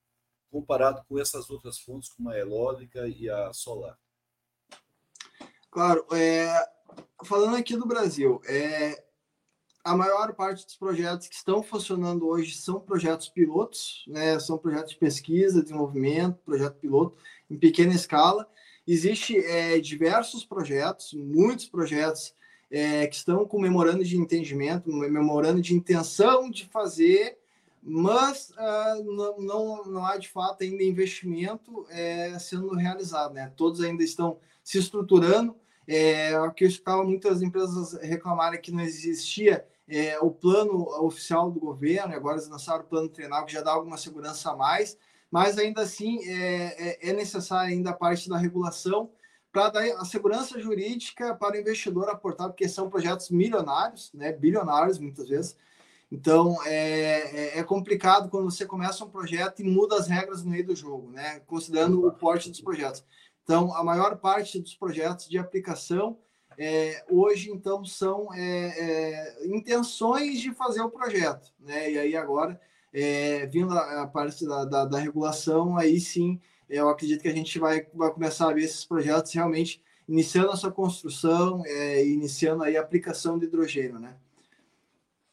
[0.51, 3.99] comparado com essas outras fontes, como a eólica e a solar?
[5.69, 6.47] Claro, é,
[7.25, 9.03] falando aqui do Brasil, é,
[9.85, 14.39] a maior parte dos projetos que estão funcionando hoje são projetos pilotos, né?
[14.39, 17.17] São projetos de pesquisa, desenvolvimento, projeto piloto
[17.51, 18.49] em pequena escala.
[18.87, 22.35] Existem é, diversos projetos, muitos projetos
[22.71, 27.39] é, que estão com memorando de entendimento, memorando de intenção de fazer,
[27.83, 33.53] mas uh, não, não, não, há de fato ainda investimento é, sendo realizado, né?
[33.55, 35.55] Todos ainda estão se estruturando,
[35.87, 41.51] é, o que eu escutava muitas empresas reclamarem que não existia é, o plano oficial
[41.51, 44.97] do governo, agora eles lançaram o plano treinal, que já dá alguma segurança a mais,
[45.31, 49.11] mas ainda assim é, é, é necessária ainda a parte da regulação
[49.53, 54.99] para dar a segurança jurídica para o investidor aportar, porque são projetos milionários, né, bilionários
[54.99, 55.57] muitas vezes.
[56.11, 60.51] Então é, é, é complicado quando você começa um projeto e muda as regras no
[60.51, 63.05] meio do jogo, né, considerando o porte dos projetos.
[63.45, 66.19] Então, a maior parte dos projetos de aplicação
[66.59, 71.53] é, hoje, então, são é, é, intenções de fazer o projeto.
[71.61, 71.93] Né?
[71.93, 72.59] E aí, agora,
[72.93, 77.35] é, vindo a, a parte da, da, da, regulação, aí sim, eu acredito que a
[77.35, 82.63] gente vai, vai começar a ver esses projetos realmente iniciando a sua construção, é, iniciando
[82.63, 83.99] aí a aplicação de hidrogênio.
[83.99, 84.17] Né?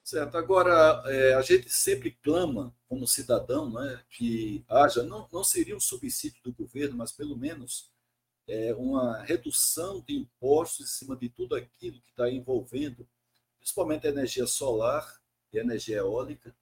[0.04, 0.38] Certo.
[0.38, 5.80] Agora, é, a gente sempre clama, como cidadão, né, que haja, não, não seria um
[5.80, 7.91] subsídio do governo, mas pelo menos
[8.52, 13.08] é, uma redução de impostos em cima de tudo aquilo que está envolvendo,
[13.58, 15.22] principalmente a energia solar
[15.54, 16.54] e a energia eólica,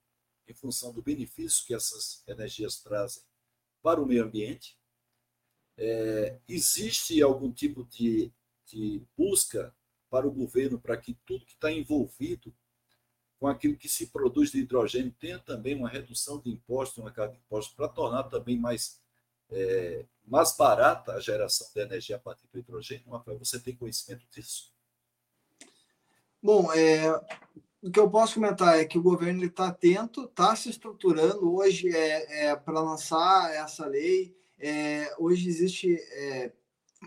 [0.48, 3.24] em função do benefício que essas energias trazem
[3.82, 4.78] para o meio ambiente.
[5.76, 8.32] É, existe algum tipo de,
[8.68, 9.74] de busca
[10.12, 12.54] para o governo para que tudo que está envolvido
[13.40, 17.34] com aquilo que se produz de hidrogênio tenha também uma redução de impostos, uma carga
[17.34, 19.02] de impostos, para tornar também mais
[19.50, 23.09] é, mais barata a geração de energia a partir do hidrogênio?
[23.11, 24.71] Rafael, você tem conhecimento disso?
[26.41, 27.11] Bom, é,
[27.82, 31.53] o que eu posso comentar é que o governo está atento, está se estruturando.
[31.53, 34.38] Hoje é, é para lançar essa lei.
[34.59, 36.51] É, hoje existe, é,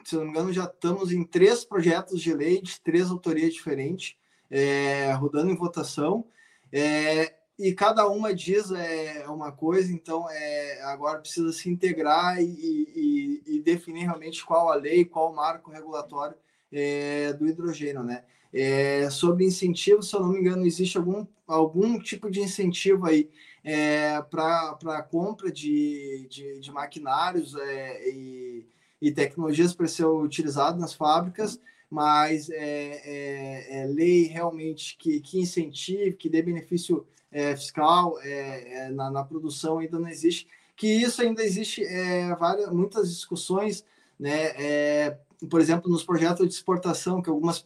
[0.05, 4.17] se não me engano, já estamos em três projetos de lei de três autorias diferentes,
[4.51, 6.27] é, rodando em votação.
[6.73, 12.45] É, e cada uma diz é, uma coisa, então é, agora precisa se integrar e,
[12.45, 16.37] e, e definir realmente qual a lei, qual o marco regulatório
[16.73, 18.25] é, do hidrogênio, né?
[18.53, 23.31] É, sobre incentivo, se eu não me engano, existe algum, algum tipo de incentivo aí
[23.63, 28.67] é, para a compra de, de, de maquinários é, e,
[29.01, 35.39] e tecnologias para ser utilizado nas fábricas, mas é, é, é, lei realmente que, que
[35.39, 40.87] incentive, que dê benefício é, fiscal é, é, na, na, produção ainda não existe, que
[40.87, 43.85] isso ainda existe é, várias, muitas discussões,
[44.21, 44.53] né?
[44.57, 45.19] É,
[45.51, 47.61] por exemplo, nos projetos de exportação, que algumas,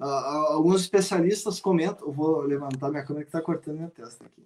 [0.00, 0.04] uh,
[0.48, 4.42] alguns especialistas comentam, eu vou levantar minha câmera que está cortando minha testa aqui.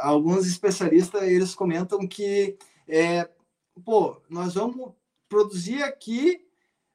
[0.00, 2.58] Alguns especialistas eles comentam que,
[3.82, 4.92] pô, nós vamos
[5.30, 6.46] produzir aqui,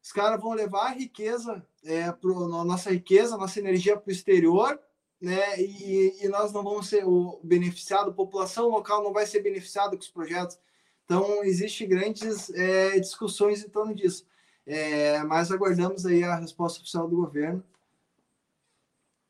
[0.04, 4.80] os caras vão levar a riqueza, é, pro, nossa riqueza, nossa energia para o exterior,
[5.24, 5.58] né?
[5.58, 9.96] E, e, nós não vamos ser o beneficiado, a população local não vai ser beneficiada
[9.96, 10.60] com os projetos.
[11.06, 14.28] Então, existe grandes é, discussões em torno disso.
[14.66, 17.64] É, mas aguardamos aí a resposta oficial do governo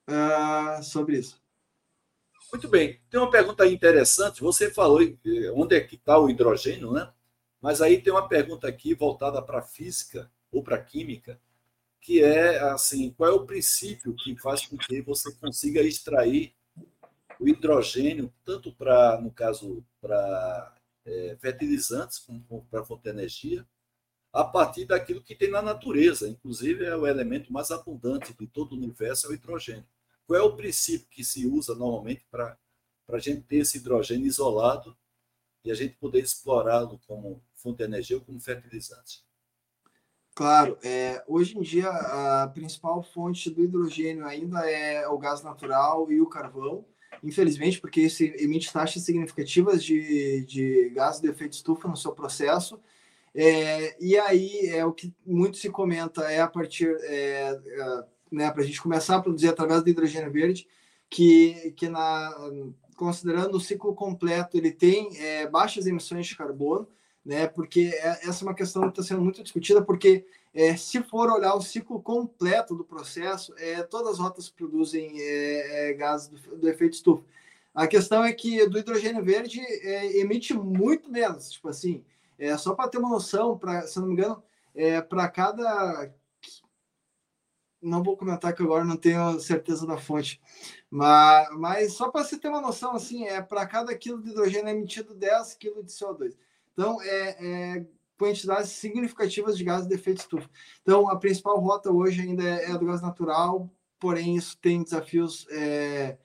[0.08, 1.40] uh, sobre isso.
[2.52, 3.00] Muito bem.
[3.10, 4.42] Tem uma pergunta interessante.
[4.42, 5.00] Você falou
[5.56, 7.12] onde é que está o hidrogênio, né?
[7.62, 11.40] Mas aí tem uma pergunta aqui voltada para física ou para química
[12.04, 16.54] que é assim, qual é o princípio que faz com que você consiga extrair
[17.40, 20.76] o hidrogênio tanto para, no caso, para
[21.06, 23.66] é, fertilizantes como para fonte de energia,
[24.34, 28.74] a partir daquilo que tem na natureza, inclusive é o elemento mais abundante de todo
[28.74, 29.88] o universo é o hidrogênio.
[30.28, 32.58] Qual é o princípio que se usa normalmente para
[33.08, 34.98] a gente ter esse hidrogênio isolado
[35.64, 39.24] e a gente poder explorá-lo como fonte de energia ou como fertilizante?
[40.36, 46.12] Claro, é, hoje em dia a principal fonte do hidrogênio ainda é o gás natural
[46.12, 46.84] e o carvão,
[47.24, 52.80] infelizmente, porque isso emite taxas significativas de, de gás de efeito estufa no seu processo.
[53.36, 58.50] É, e aí é o que muito se comenta é a partir, é, é né,
[58.50, 60.68] para a gente começar a produzir através do hidrogênio verde,
[61.10, 62.36] que, que na,
[62.96, 66.88] considerando o ciclo completo ele tem é, baixas emissões de carbono,
[67.26, 67.48] né?
[67.48, 71.32] Porque é, essa é uma questão que está sendo muito discutida, porque é, se for
[71.32, 76.58] olhar o ciclo completo do processo, é, todas as rotas produzem é, é, gases do,
[76.58, 77.24] do, efeito estufa.
[77.74, 82.04] A questão é que do hidrogênio verde é, emite muito menos, tipo assim,
[82.38, 84.44] é, só para ter uma noção, pra, se não me engano,
[84.76, 86.14] é, para cada
[87.82, 90.42] não vou comentar que agora não tenho certeza da fonte,
[90.90, 94.70] mas, mas só para você ter uma noção, assim, é para cada quilo de hidrogênio
[94.70, 96.34] é emitido 10 kg de CO2.
[96.74, 97.86] Então, é, é
[98.18, 100.50] quantidades significativas de gases de efeito estufa.
[100.82, 103.70] Então, a principal rota hoje ainda é, é do gás natural,
[104.00, 106.18] porém isso tem desafios é,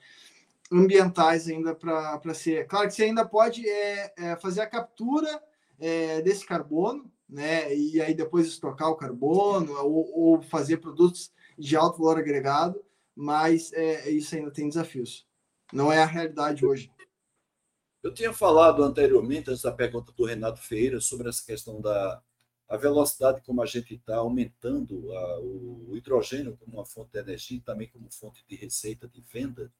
[0.71, 2.67] ambientais ainda para ser.
[2.67, 5.43] Claro que você ainda pode é, é, fazer a captura
[5.79, 7.75] é, desse carbono, né?
[7.75, 12.81] E aí depois estocar o carbono ou, ou fazer produtos de alto valor agregado,
[13.15, 15.27] mas é, isso ainda tem desafios.
[15.73, 16.91] Não é a realidade hoje.
[18.03, 22.23] Eu tinha falado anteriormente, antes da pergunta do Renato Ferreira, sobre essa questão da
[22.69, 27.57] a velocidade como a gente está aumentando a, o, hidrogênio como uma fonte de energia
[27.57, 29.73] e também como fonte de receita de venda.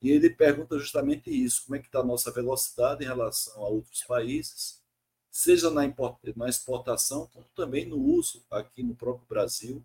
[0.00, 3.68] E ele pergunta justamente isso: como é que está a nossa velocidade em relação a
[3.68, 4.80] outros países,
[5.30, 5.82] seja na,
[6.36, 9.84] na exportação, como também no uso aqui no próprio Brasil,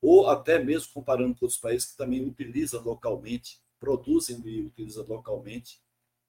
[0.00, 5.78] ou até mesmo comparando com outros países que também utilizam localmente, produzem e utilizam localmente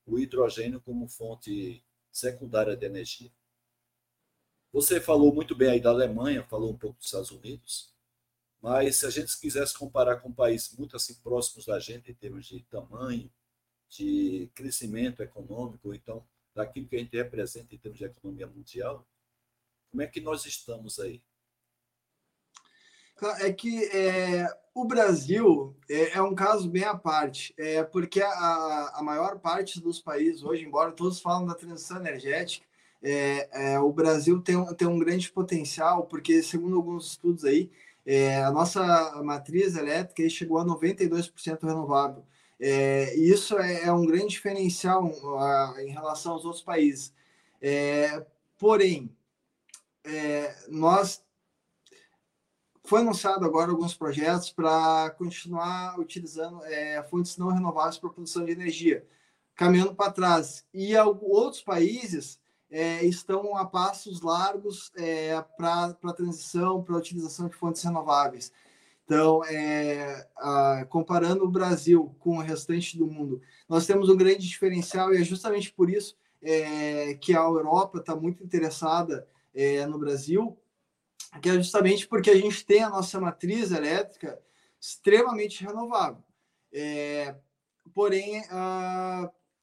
[0.06, 3.32] o hidrogênio como fonte secundária de energia.
[4.74, 7.94] Você falou muito bem aí da Alemanha, falou um pouco dos Estados Unidos,
[8.62, 12.46] mas se a gente quisesse comparar com países muito assim próximos da gente em termos
[12.46, 13.30] de tamanho,
[13.90, 19.06] de crescimento econômico, então daquilo que a gente representa em termos de economia mundial,
[19.90, 21.22] como é que nós estamos aí?
[23.42, 28.92] É que é, o Brasil é, é, um caso bem à parte, é, porque a,
[28.96, 32.66] a maior parte dos países hoje, embora todos falam da transição energética,
[33.04, 37.72] é, é, o Brasil tem, tem um grande potencial, porque, segundo alguns estudos aí,
[38.06, 42.24] é, a nossa matriz elétrica chegou a 92% renovável.
[42.60, 47.14] É, e isso é, é, um grande diferencial a, em relação aos outros países.
[48.58, 49.10] porém,
[50.70, 51.24] nós
[52.84, 58.52] foi anunciado agora alguns projetos para continuar utilizando é, fontes não renováveis para produção de
[58.52, 59.06] energia,
[59.56, 60.66] caminhando para trás.
[60.74, 67.48] E outros países é, estão a passos largos é, para a transição, para a utilização
[67.48, 68.52] de fontes renováveis.
[69.06, 74.48] Então, é, a, comparando o Brasil com o restante do mundo, nós temos um grande
[74.48, 80.00] diferencial e é justamente por isso é, que a Europa está muito interessada é, no
[80.00, 80.58] Brasil,
[81.40, 84.40] que é justamente porque a gente tem a nossa matriz elétrica
[84.80, 86.24] extremamente renovável.
[86.74, 87.36] É,
[87.94, 88.44] porém,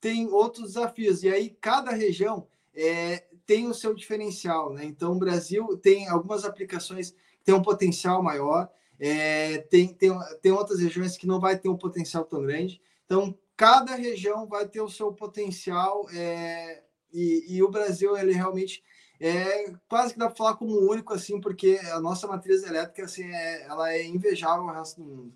[0.00, 4.72] tem outros desafios, e aí cada região é, tem o seu diferencial.
[4.72, 4.84] Né?
[4.84, 10.10] Então, o Brasil tem algumas aplicações que têm um potencial maior, é, tem, tem,
[10.42, 12.80] tem outras regiões que não vai ter um potencial tão grande.
[13.04, 18.82] Então, cada região vai ter o seu potencial, é, e, e o Brasil ele realmente
[19.20, 23.24] é quase que dá para falar como único, assim, porque a nossa matriz elétrica, assim,
[23.24, 25.34] é, ela é invejável ao resto do mundo.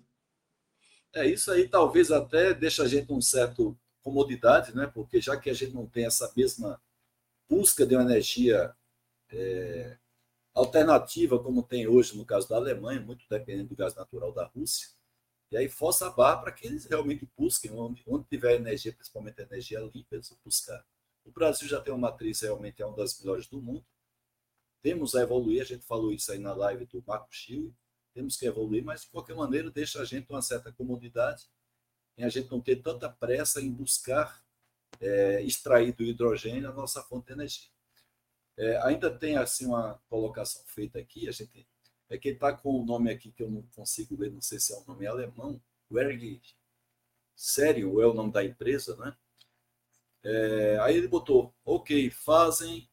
[1.13, 4.87] É, isso aí talvez até deixa a gente um certo comodidade, né?
[4.87, 6.81] Porque já que a gente não tem essa mesma
[7.49, 8.75] busca de uma energia
[9.31, 9.97] é,
[10.53, 14.89] alternativa como tem hoje no caso da Alemanha, muito dependendo do gás natural da Rússia,
[15.51, 19.41] e aí força a barra para que eles realmente busquem onde, onde tiver energia, principalmente
[19.41, 20.83] energia limpa, eles buscar.
[21.25, 23.85] O Brasil já tem uma matriz realmente é uma das melhores do mundo.
[24.81, 27.73] Temos a evoluir, a gente falou isso aí na live do Marco Chile,
[28.13, 31.47] temos que evoluir, mas de qualquer maneira deixa a gente uma certa comodidade
[32.17, 34.43] em a gente não ter tanta pressa em buscar
[34.99, 37.69] é, extrair do hidrogênio a nossa fonte de energia.
[38.55, 41.67] É, ainda tem assim uma colocação feita aqui, a gente
[42.09, 44.71] é que está com o nome aqui que eu não consigo ler, não sei se
[44.71, 45.59] é um nome alemão,
[45.91, 46.41] Werg
[47.35, 49.17] Sério, é o nome da empresa, né?
[50.23, 52.89] É, aí ele botou, ok, fazem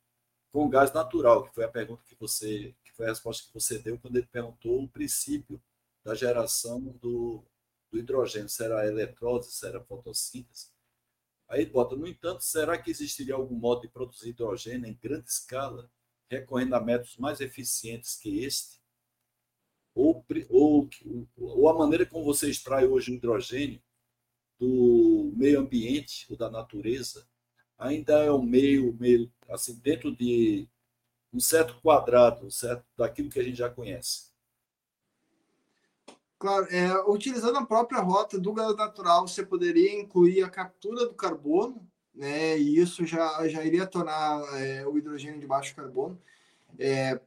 [0.53, 3.79] com gás natural, que foi a pergunta que você, que foi a resposta que você
[3.79, 5.63] deu quando ele perguntou o princípio
[6.05, 7.45] da geração do,
[7.91, 10.69] do hidrogênio, será eletrólise, será fotossíntese.
[11.49, 15.29] Aí ele bota, no entanto, será que existiria algum modo de produzir hidrogênio em grande
[15.29, 15.91] escala
[16.29, 18.81] recorrendo a métodos mais eficientes que este,
[19.95, 20.89] ou, ou,
[21.37, 23.83] ou a maneira como você extrai hoje o hidrogênio
[24.61, 27.27] do meio ambiente ou da natureza,
[27.79, 30.69] ainda é um meio, meio assim, dentro de
[31.33, 34.31] um certo quadrado, certo daquilo que a gente já conhece.
[36.39, 41.15] Claro, é, utilizando a própria rota do gás natural, você poderia incluir a captura do
[41.15, 42.59] carbono, né?
[42.59, 46.21] E isso já, já iria tornar é, o hidrogênio de baixo carbono.
[46.79, 47.21] É,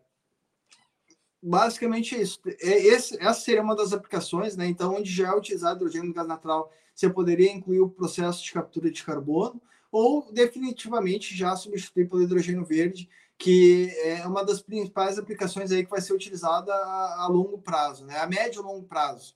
[1.41, 2.39] basicamente é isso.
[2.45, 4.65] É, esse, essa seria uma das aplicações, né?
[4.67, 8.51] Então, onde já é utilizado hidrogênio do gás natural, você poderia incluir o processo de
[8.51, 15.17] captura de carbono, ou definitivamente já substituir pelo hidrogênio verde, que é uma das principais
[15.17, 18.17] aplicações aí que vai ser utilizada a, a longo prazo, né?
[18.19, 19.35] A médio e longo prazo.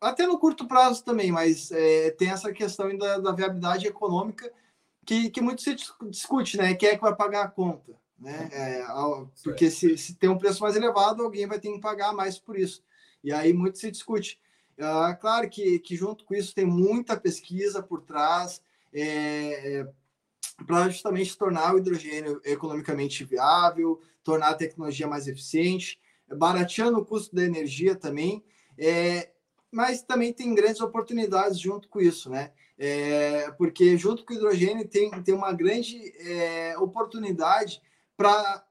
[0.00, 4.52] Até no curto prazo também, mas é, tem essa questão ainda da viabilidade econômica
[5.04, 6.74] que, que muito se discute, né?
[6.74, 8.48] Quem é que vai pagar a conta, né?
[8.52, 8.84] É,
[9.42, 12.58] porque se, se tem um preço mais elevado, alguém vai ter que pagar mais por
[12.58, 12.82] isso.
[13.24, 14.40] E aí muito se discute.
[14.82, 18.60] Ah, claro que, que junto com isso tem muita pesquisa por trás,
[18.92, 19.88] é, é
[20.66, 25.98] para justamente tornar o hidrogênio economicamente viável, tornar a tecnologia mais eficiente,
[26.36, 28.44] barateando o custo da energia também,
[28.78, 29.30] é,
[29.70, 32.52] mas também tem grandes oportunidades junto com isso, né?
[32.78, 37.80] É, porque junto com o hidrogênio tem, tem uma grande é, oportunidade
[38.16, 38.64] para,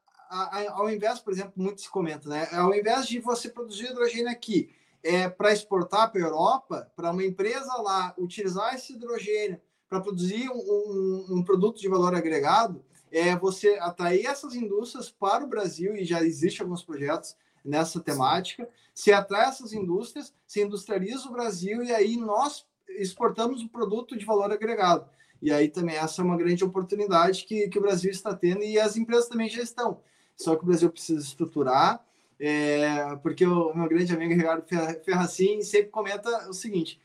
[0.70, 2.48] ao invés, por exemplo, muito se comenta, né?
[2.52, 4.74] Ao invés de você produzir hidrogênio aqui
[5.04, 10.50] é, para exportar para a Europa, para uma empresa lá utilizar esse hidrogênio para produzir
[10.50, 15.98] um, um, um, produto de valor agregado, é você atrair essas indústrias para o Brasil,
[15.98, 21.84] e já existe alguns projetos nessa temática, se atrai essas indústrias, se industrializa o Brasil,
[21.84, 25.10] e aí nós exportamos o um produto de valor agregado.
[25.42, 28.80] E aí também essa é uma grande oportunidade que, que o Brasil está tendo, e
[28.80, 30.00] as empresas também já estão.
[30.38, 32.02] Só que o Brasil precisa estruturar,
[32.44, 34.66] é, porque o meu grande amigo Ricardo
[35.04, 37.00] Ferracin sempre comenta o seguinte: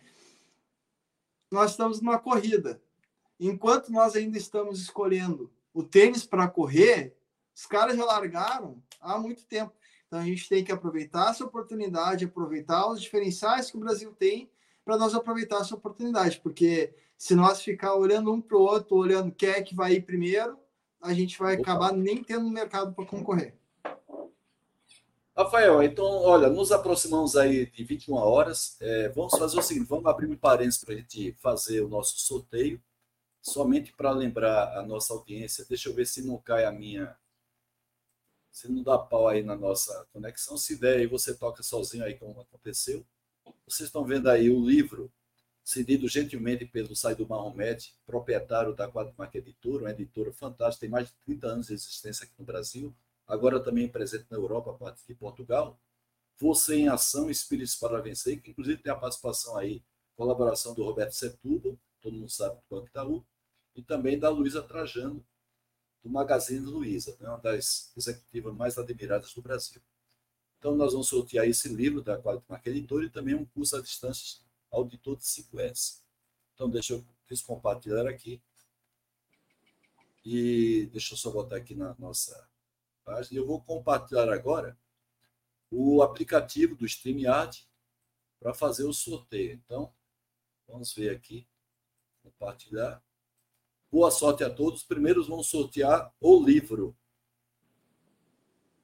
[1.52, 2.80] nós estamos numa corrida.
[3.38, 7.14] Enquanto nós ainda estamos escolhendo o tênis para correr,
[7.54, 9.74] os caras já largaram há muito tempo.
[10.06, 14.50] Então a gente tem que aproveitar essa oportunidade, aproveitar os diferenciais que o Brasil tem
[14.86, 19.32] para nós aproveitar essa oportunidade, porque se nós ficar olhando um para o outro, olhando
[19.32, 20.56] quem é que vai ir primeiro,
[21.02, 23.54] a gente vai acabar nem tendo mercado para concorrer.
[25.36, 28.76] Rafael, então, olha, nos aproximamos aí de 21 horas.
[28.80, 32.18] É, vamos fazer o seguinte: vamos abrir um parênteses para a gente fazer o nosso
[32.20, 32.82] sorteio.
[33.42, 37.14] Somente para lembrar a nossa audiência, deixa eu ver se não cai a minha.
[38.50, 40.56] Se não dá pau aí na nossa conexão.
[40.56, 43.04] Se der aí, você toca sozinho aí, como aconteceu.
[43.66, 45.12] Vocês estão vendo aí o livro
[45.62, 51.14] cedido gentilmente pelo Saido Mahomet, proprietário da Marca Editora, uma editora fantástica, tem mais de
[51.26, 52.94] 30 anos de existência aqui no Brasil
[53.26, 55.78] agora também presente na Europa, a partir de Portugal.
[56.38, 59.82] Você em Ação, Espíritos para Vencer, que inclusive tem a participação aí,
[60.14, 63.24] colaboração do Roberto Setúbal, todo mundo sabe do Banco Itaú,
[63.74, 65.24] e também da Luísa Trajano,
[66.02, 69.82] do Magazine Luiza, né, uma das executivas mais admiradas do Brasil.
[70.58, 73.80] Então, nós vamos sortear esse livro da Quality Marca Editora e também um curso à
[73.80, 76.00] distância Auditor de 5S.
[76.54, 78.40] Então, deixa eu descompartilhar aqui.
[80.24, 82.45] E deixa eu só botar aqui na nossa
[83.30, 84.76] Eu vou compartilhar agora
[85.70, 87.66] o aplicativo do StreamYard
[88.40, 89.52] para fazer o sorteio.
[89.52, 89.92] Então,
[90.66, 91.46] vamos ver aqui.
[92.22, 93.00] Compartilhar.
[93.90, 94.82] Boa sorte a todos.
[94.82, 96.96] Primeiros vão sortear o livro.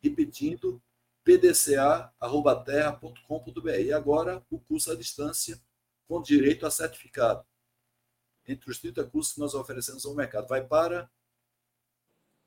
[0.02, 0.82] repetindo,
[1.24, 3.70] pdca.terra.com.br.
[3.70, 5.62] E agora o curso à distância
[6.08, 7.46] com direito a certificado.
[8.48, 10.48] Entre os 30 cursos que nós oferecemos ao mercado.
[10.48, 11.10] Vai para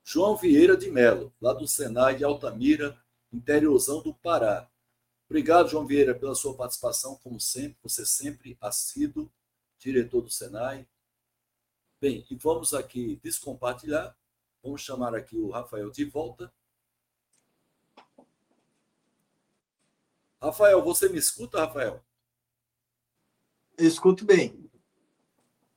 [0.03, 3.01] João Vieira de Melo, lá do Senai de Altamira,
[3.33, 4.69] interiorzão do Pará.
[5.27, 7.79] Obrigado, João Vieira, pela sua participação, como sempre.
[7.83, 9.33] Você sempre assíduo,
[9.79, 10.87] diretor do Senai.
[11.99, 14.15] Bem, e vamos aqui descompartilhar.
[14.63, 16.53] Vamos chamar aqui o Rafael de volta.
[20.45, 22.03] Rafael, você me escuta, Rafael?
[23.77, 24.71] Eu escuto bem.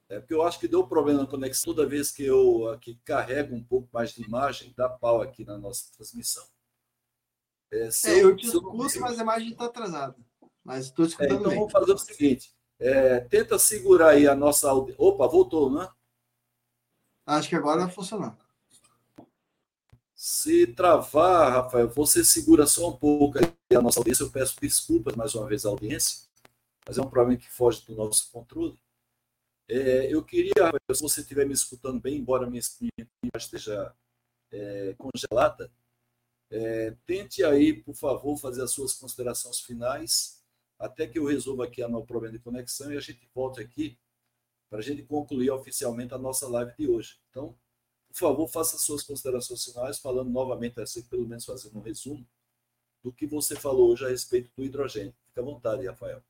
[0.09, 3.55] É porque eu acho que deu problema na conexão toda vez que eu aqui carrego
[3.55, 6.45] um pouco mais de imagem, dá pau aqui na nossa transmissão.
[7.72, 10.15] É, é, eu, te escuto, mas a imagem está atrasada.
[10.63, 11.59] Mas estou é, escutando é, então bem.
[11.59, 14.74] vamos fazer o seguinte: é, tenta segurar aí a nossa.
[14.74, 15.89] Opa, voltou, né?
[17.26, 18.38] Acho que agora vai funcionar.
[20.20, 24.24] Se travar, Rafael, você segura só um pouco a nossa audiência.
[24.24, 26.28] Eu peço desculpas mais uma vez à audiência,
[26.88, 28.80] mas é um problema que foge do nosso controle.
[29.70, 33.93] É, eu queria, Rafael, se você estiver me escutando bem, embora minha imagem esteja
[34.51, 35.72] é, congelada,
[36.49, 40.43] é, tente aí, por favor, fazer as suas considerações finais,
[40.80, 43.95] até que eu resolva aqui o problema de conexão e a gente volte aqui
[44.68, 47.20] para a gente concluir oficialmente a nossa live de hoje.
[47.30, 47.55] Então,
[48.18, 52.26] por favor, faça suas considerações finais, falando novamente, assim, pelo menos fazendo um resumo
[53.03, 55.13] do que você falou hoje a respeito do hidrogênio.
[55.28, 56.22] Fique à vontade, Rafael.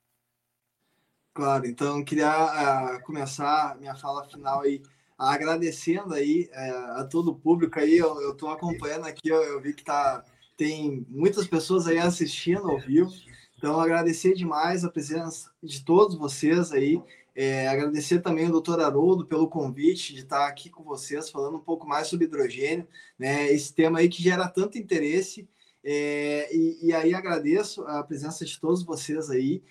[1.33, 4.83] Claro, então queria uh, começar minha fala final aí
[5.17, 9.73] agradecendo aí uh, a todo o público aí, eu estou acompanhando aqui, eu, eu vi
[9.73, 10.25] que tá,
[10.57, 13.11] tem muitas pessoas aí assistindo ao vivo,
[13.57, 17.01] então agradecer demais a presença de todos vocês aí,
[17.39, 21.61] é, agradecer também o doutor Haroldo pelo convite de estar aqui com vocês, falando um
[21.61, 23.51] pouco mais sobre hidrogênio, né?
[23.51, 25.47] Esse tema aí que gera tanto interesse.
[25.83, 29.63] É, e, e, aí agradeço a presença de todos vocês aí.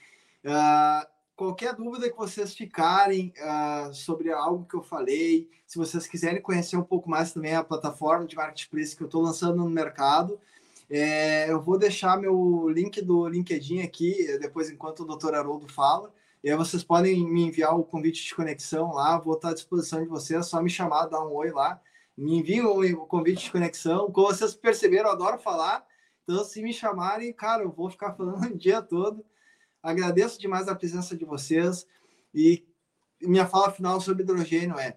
[0.45, 6.41] Uh, qualquer dúvida que vocês ficarem uh, sobre algo que eu falei, se vocês quiserem
[6.41, 10.39] conhecer um pouco mais também a plataforma de marketplace que eu estou lançando no mercado,
[10.89, 16.15] é, eu vou deixar meu link do LinkedIn aqui, depois enquanto o doutor Haroldo fala.
[16.47, 20.01] E aí vocês podem me enviar o convite de conexão lá, vou estar à disposição
[20.01, 21.83] de vocês, é só me chamar, dar um oi lá.
[22.17, 24.13] Me enviem o convite de conexão.
[24.13, 25.85] Como vocês perceberam, eu adoro falar.
[26.23, 29.27] Então, se me chamarem, cara, eu vou ficar falando o dia todo.
[29.83, 31.85] Agradeço demais a presença de vocês.
[32.33, 32.65] E
[33.21, 34.97] minha fala final sobre hidrogênio é: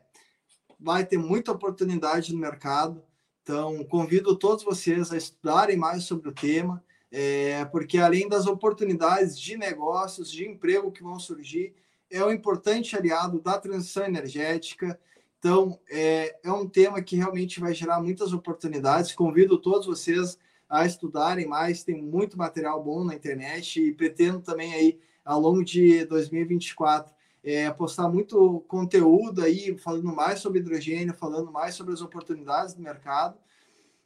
[0.79, 3.03] vai ter muita oportunidade no mercado.
[3.41, 9.39] Então, convido todos vocês a estudarem mais sobre o tema é, porque além das oportunidades
[9.39, 11.73] de negócios, de emprego que vão surgir,
[12.09, 14.99] é um importante aliado da transição energética.
[15.37, 19.13] Então, é, é um tema que realmente vai gerar muitas oportunidades.
[19.13, 20.37] Convido todos vocês
[20.67, 25.63] a estudarem mais, tem muito material bom na internet e pretendo também aí, ao longo
[25.63, 32.01] de 2024, é, postar muito conteúdo aí, falando mais sobre hidrogênio, falando mais sobre as
[32.01, 33.37] oportunidades do mercado.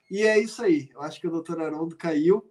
[0.09, 0.89] E é isso aí.
[0.93, 2.45] Eu acho que o doutor Haroldo caiu.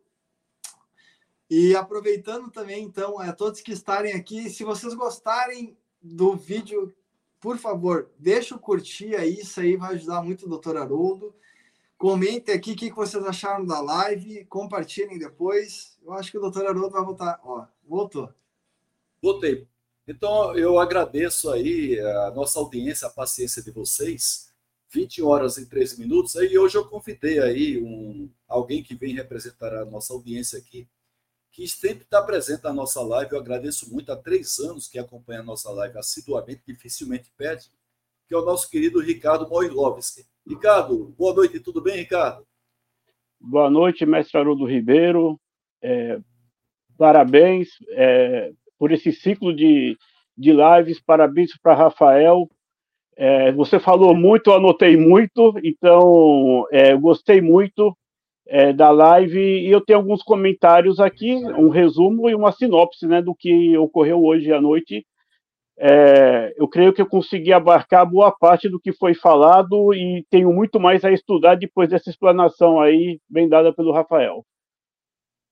[1.55, 6.97] E aproveitando também, então, a todos que estarem aqui, se vocês gostarem do vídeo,
[7.39, 11.35] por favor, deixa o curtir aí, isso aí vai ajudar muito o doutor Haroldo.
[11.99, 15.99] Comentem aqui o que vocês acharam da live, compartilhem depois.
[16.03, 17.39] Eu acho que o doutor Haroldo vai voltar.
[17.45, 18.33] Ó, voltou.
[19.21, 19.69] Voltei.
[20.09, 24.51] Então, eu agradeço aí a nossa audiência, a paciência de vocês.
[24.89, 26.35] 20 horas e 13 minutos.
[26.35, 30.89] Aí hoje eu convidei aí um, alguém que vem representar a nossa audiência aqui,
[31.53, 33.33] que sempre está presente na nossa live.
[33.33, 37.69] Eu agradeço muito há três anos que acompanha a nossa live assiduamente, dificilmente pede,
[38.27, 40.25] que é o nosso querido Ricardo Moilovski.
[40.47, 42.47] Ricardo, boa noite, tudo bem, Ricardo?
[43.39, 45.39] Boa noite, mestre Haroldo Ribeiro.
[45.83, 46.19] É,
[46.97, 49.97] parabéns é, por esse ciclo de,
[50.37, 52.49] de lives, parabéns para Rafael.
[53.15, 57.95] É, você falou muito, eu anotei muito, então é, gostei muito
[58.53, 63.23] é, da live e eu tenho alguns comentários aqui, um resumo e uma sinopse né,
[63.23, 65.07] do que ocorreu hoje à noite.
[65.79, 70.53] É, eu creio que eu consegui abarcar boa parte do que foi falado e tenho
[70.53, 74.45] muito mais a estudar depois dessa explanação aí, bem dada pelo Rafael.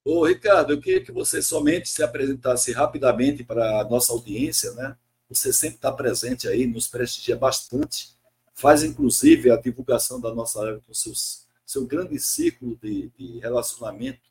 [0.04, 4.94] Ô, Ricardo, eu queria que você somente se apresentasse rapidamente para a nossa audiência, né?
[5.30, 8.10] Você sempre está presente aí, nos prestigia bastante,
[8.52, 14.28] faz inclusive a divulgação da nossa live com seus seu grande círculo de, de relacionamento.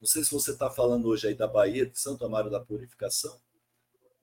[0.00, 3.40] Não sei se você está falando hoje aí da Bahia, de Santo Amaro da Purificação,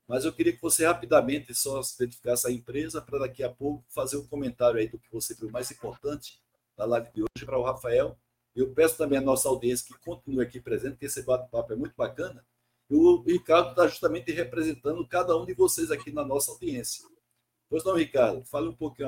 [0.05, 3.85] mas eu queria que você rapidamente só se identificasse a empresa para daqui a pouco
[3.87, 6.41] fazer um comentário aí do que você viu mais importante
[6.75, 8.19] da live de hoje para o Rafael.
[8.53, 11.95] Eu peço também à nossa audiência que continue aqui presente, porque esse bate-papo é muito
[11.95, 12.45] bacana.
[12.89, 17.07] E o Ricardo está justamente representando cada um de vocês aqui na nossa audiência.
[17.69, 19.07] Pois não, Ricardo, fale um pouquinho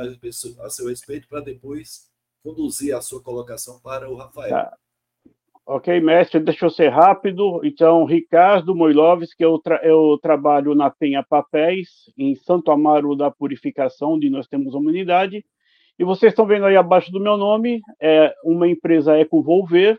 [0.62, 2.13] a seu respeito para depois
[2.44, 4.50] conduzir a sua colocação para o Rafael.
[4.50, 4.78] Tá.
[5.66, 7.62] Ok, mestre, deixa eu ser rápido.
[7.64, 11.88] Então, Ricardo Moiloves, que eu, tra eu trabalho na Penha Papéis,
[12.18, 15.46] em Santo Amaro da Purificação, onde nós temos uma unidade.
[15.98, 19.98] E vocês estão vendo aí abaixo do meu nome, é uma empresa Ecovolver.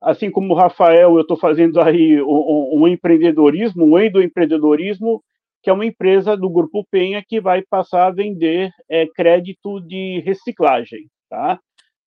[0.00, 5.22] Assim como o Rafael, eu estou fazendo aí um, um, empreendedorismo, um endoempreendedorismo,
[5.62, 10.20] que é uma empresa do Grupo Penha que vai passar a vender é, crédito de
[10.20, 11.58] reciclagem, tá?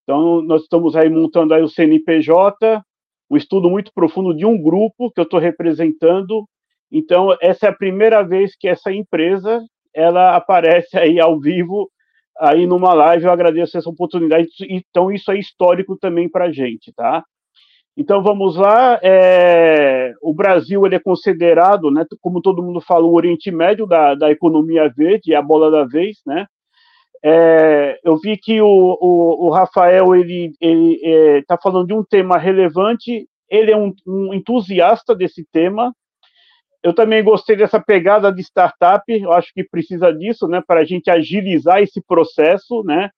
[0.06, 2.80] Então, nós estamos aí montando aí o CNPJ,
[3.30, 6.48] um estudo muito profundo de um grupo que eu estou representando.
[6.92, 11.90] Então, essa é a primeira vez que essa empresa ela aparece aí ao vivo
[12.38, 13.26] aí numa live.
[13.26, 14.48] Eu agradeço essa oportunidade.
[14.70, 17.24] Então, isso é histórico também para a gente, tá?
[17.98, 19.00] Então, vamos lá.
[19.02, 24.14] É, o Brasil ele é considerado, né, como todo mundo fala, o Oriente Médio da,
[24.14, 26.46] da economia verde, é a bola da vez, né?
[27.28, 32.38] É, eu vi que o, o, o Rafael ele está é, falando de um tema
[32.38, 33.28] relevante.
[33.50, 35.92] Ele é um, um entusiasta desse tema,
[36.84, 40.86] eu também gostei dessa pegada de startup, eu acho que precisa disso, né, para a
[40.86, 43.10] gente agilizar esse processo, né,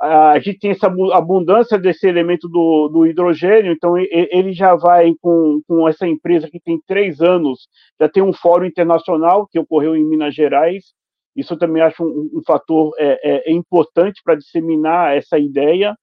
[0.00, 5.60] a gente tem essa abundância desse elemento do, do hidrogênio, então ele já vai com,
[5.66, 7.68] com essa empresa que tem três anos,
[8.00, 10.92] já tem um fórum internacional que ocorreu em Minas Gerais,
[11.38, 15.96] isso eu também acho um, um fator é, é, é importante para disseminar essa ideia,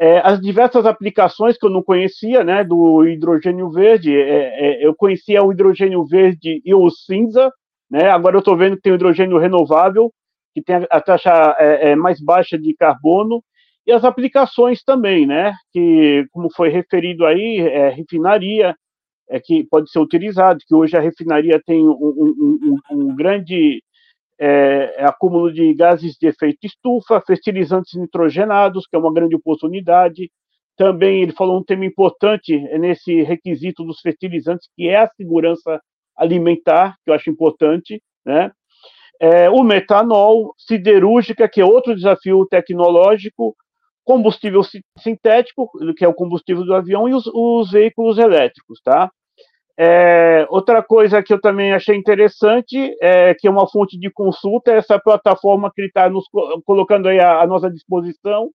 [0.00, 4.94] é, as diversas aplicações que eu não conhecia, né, do hidrogênio verde, é, é, eu
[4.94, 7.52] conhecia o hidrogênio verde e o cinza,
[7.90, 10.12] né, agora eu estou vendo que tem o hidrogênio renovável,
[10.54, 11.56] que tem a, taxa
[11.96, 13.42] mais baixa de carbono,
[13.86, 17.58] e as aplicações também, né, que, como foi referido aí,
[17.94, 18.76] refinaria,
[19.28, 23.82] é, que pode ser utilizado, que hoje a refinaria tem um, um, um, um grande
[24.44, 30.32] é, é, acúmulo de gases de efeito estufa, fertilizantes nitrogenados, que é uma grande oportunidade.
[30.76, 35.80] Também ele falou um tema importante nesse requisito dos fertilizantes, que é a segurança
[36.16, 38.50] alimentar, que eu acho importante, né?
[39.20, 43.54] É, o metanol, siderúrgica, que é outro desafio tecnológico,
[44.02, 44.62] combustível
[44.98, 49.08] sintético, que é o combustível do avião, e os, os veículos elétricos, tá?
[49.78, 54.72] É, outra coisa que eu também achei interessante, é, que é uma fonte de consulta,
[54.72, 56.26] é essa plataforma que ele está nos
[56.64, 58.50] colocando aí à, à nossa disposição,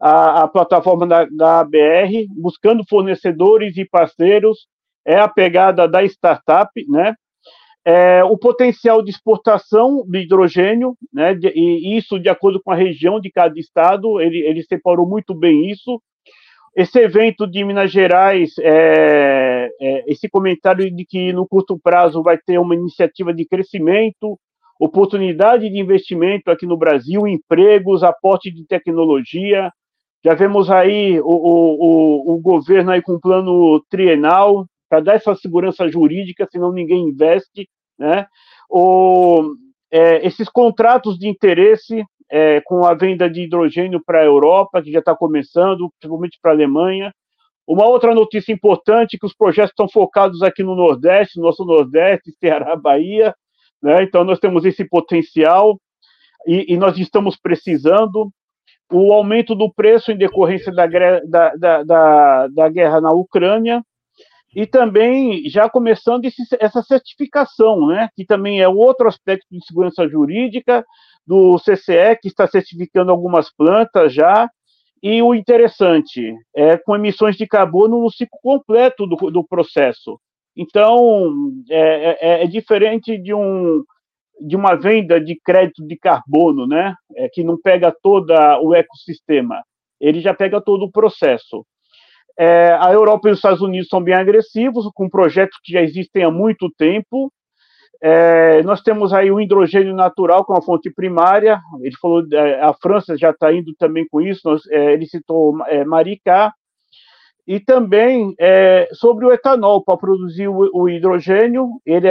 [0.00, 4.66] a, a plataforma da, da ABR, buscando fornecedores e parceiros,
[5.06, 7.14] é a pegada da startup, né?
[7.84, 11.34] É, o potencial de exportação de hidrogênio, né?
[11.34, 15.34] De, e isso de acordo com a região de cada estado, ele, ele separou muito
[15.34, 16.00] bem isso.
[16.74, 19.51] Esse evento de Minas Gerais, é,
[19.82, 24.38] é, esse comentário de que no curto prazo vai ter uma iniciativa de crescimento,
[24.78, 29.72] oportunidade de investimento aqui no Brasil, empregos, aporte de tecnologia.
[30.24, 35.14] Já vemos aí o, o, o, o governo aí com um plano trienal para dar
[35.14, 37.68] essa segurança jurídica, senão ninguém investe,
[37.98, 38.26] né?
[38.70, 39.52] O,
[39.90, 44.92] é, esses contratos de interesse é, com a venda de hidrogênio para a Europa, que
[44.92, 47.12] já está começando, principalmente para a Alemanha.
[47.66, 52.74] Uma outra notícia importante que os projetos estão focados aqui no Nordeste, nosso Nordeste, Ceará,
[52.76, 53.34] Bahia,
[53.82, 54.02] né?
[54.02, 55.78] então nós temos esse potencial
[56.46, 58.30] e, e, nós estamos precisando.
[58.92, 60.86] O aumento do preço em decorrência da,
[61.56, 63.82] da, da, da guerra na Ucrânia,
[64.54, 70.06] e também já começando esse, essa certificação, né, que também é outro aspecto de segurança
[70.06, 70.84] jurídica
[71.26, 74.48] do CCE, que está certificando algumas plantas já,
[75.02, 80.20] e o interessante é com emissões de carbono no ciclo completo do, do processo.
[80.56, 83.82] Então, é, é, é, diferente de, um,
[84.40, 89.62] de uma venda de crédito de carbono, né, é, que não pega todo o ecossistema,
[90.00, 91.66] ele já pega todo o processo.
[92.38, 96.22] É, a Europa e os Estados Unidos são bem agressivos, com projetos que já existem
[96.22, 97.32] há muito tempo.
[98.04, 101.60] É, nós temos aí o hidrogênio natural como fonte primária.
[101.80, 104.40] Ele falou, é, a França já está indo também com isso.
[104.44, 106.52] Nós, é, ele citou é, Maricá
[107.46, 111.80] e também é, sobre o etanol para produzir o, o, hidrogênio.
[111.86, 112.08] Ele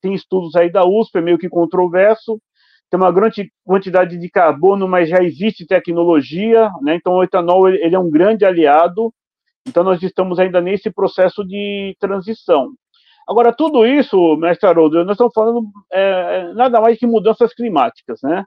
[0.00, 2.40] tem estudos aí da USP, é meio que controverso
[2.88, 6.96] tem uma grande quantidade de carbono, mas já existe tecnologia, né?
[6.96, 9.14] Então o etanol ele, ele é um grande aliado.
[9.66, 12.72] Então, nós estamos ainda nesse processo de transição.
[13.30, 15.62] Agora, tudo isso, mestre Haroldo, nós estamos falando
[15.92, 18.44] é, nada mais que mudanças climáticas, né?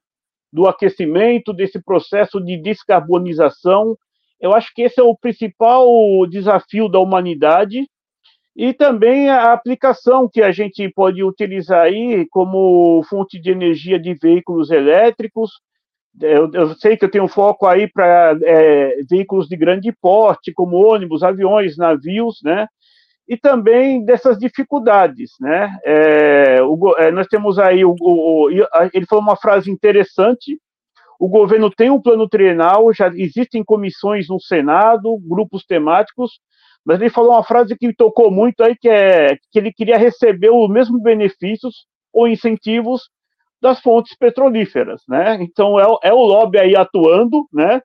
[0.52, 3.98] Do aquecimento, desse processo de descarbonização.
[4.42, 5.88] Eu acho que esse é o principal
[6.28, 7.88] desafio da humanidade
[8.54, 14.14] e também a aplicação que a gente pode utilizar aí como fonte de energia de
[14.14, 15.52] veículos elétricos,
[16.22, 20.76] eu, eu, sei que eu tenho foco aí para é, veículos de grande porte, como
[20.76, 22.68] ônibus, aviões, navios, né?
[23.28, 25.78] E também dessas dificuldades, né?
[25.86, 28.50] É, o, é, nós temos aí, o, o,
[28.94, 30.60] ele falou uma frase interessante,
[31.20, 36.40] o governo tem um plano trienal, já existem comissões no Senado, grupos temáticos,
[36.86, 40.50] mas ele falou uma frase que tocou muito aí, que é que ele queria receber
[40.50, 43.04] os mesmos benefícios ou incentivos
[43.62, 45.38] das fontes petrolíferas, né?
[45.40, 47.82] Então é, é o lobby aí atuando, né?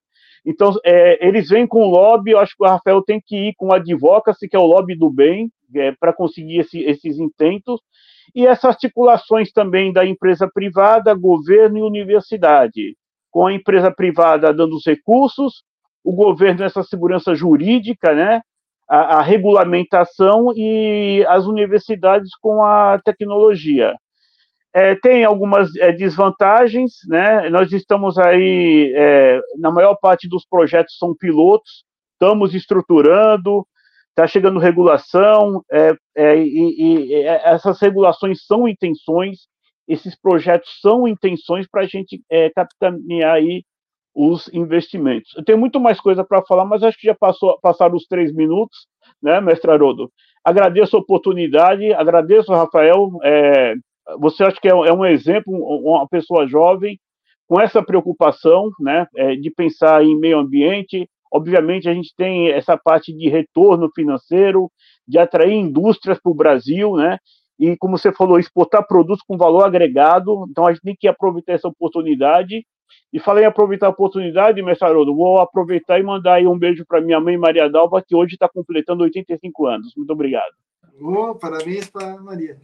[0.48, 3.54] Então é, eles vêm com o lobby, eu acho que o Rafael tem que ir
[3.54, 7.78] com o advocacy, que é o lobby do bem, é, para conseguir esse, esses intentos,
[8.34, 12.96] e essas articulações também da empresa privada, governo e universidade.
[13.30, 15.62] com a empresa privada dando os recursos,
[16.02, 18.40] o governo essa segurança jurídica, né,
[18.88, 23.94] a, a regulamentação e as universidades com a tecnologia.
[24.78, 27.50] É, tem algumas é, desvantagens, né?
[27.50, 31.82] Nós estamos aí, é, na maior parte dos projetos são pilotos,
[32.12, 33.66] estamos estruturando,
[34.10, 39.48] está chegando regulação, é, é, e, e, é, essas regulações são intenções,
[39.88, 43.64] esses projetos são intenções para a gente é, capitanear aí
[44.14, 45.34] os investimentos.
[45.36, 48.32] Eu tenho muito mais coisa para falar, mas acho que já passou, passaram os três
[48.32, 48.86] minutos,
[49.20, 50.08] né, mestre Haroldo?
[50.44, 53.74] Agradeço a oportunidade, agradeço, Rafael, é,
[54.18, 56.98] você acha que é, é, um exemplo, uma pessoa jovem
[57.46, 61.08] com essa preocupação, né, é, de pensar em meio ambiente.
[61.32, 64.70] Obviamente, a gente tem essa parte de retorno financeiro,
[65.06, 67.18] de atrair indústrias para o Brasil, né,
[67.58, 70.46] e como você falou, exportar produtos com valor agregado.
[70.48, 72.64] Então, a gente tem que aproveitar essa oportunidade.
[73.12, 77.00] E falei aproveitar a oportunidade, mestre Haroldo, vou aproveitar e mandar aí um beijo para
[77.00, 79.94] minha mãe Maria Dalva, que hoje está completando 85 anos.
[79.96, 80.52] Muito obrigado.
[81.00, 82.58] Oh, parabéns para Maria.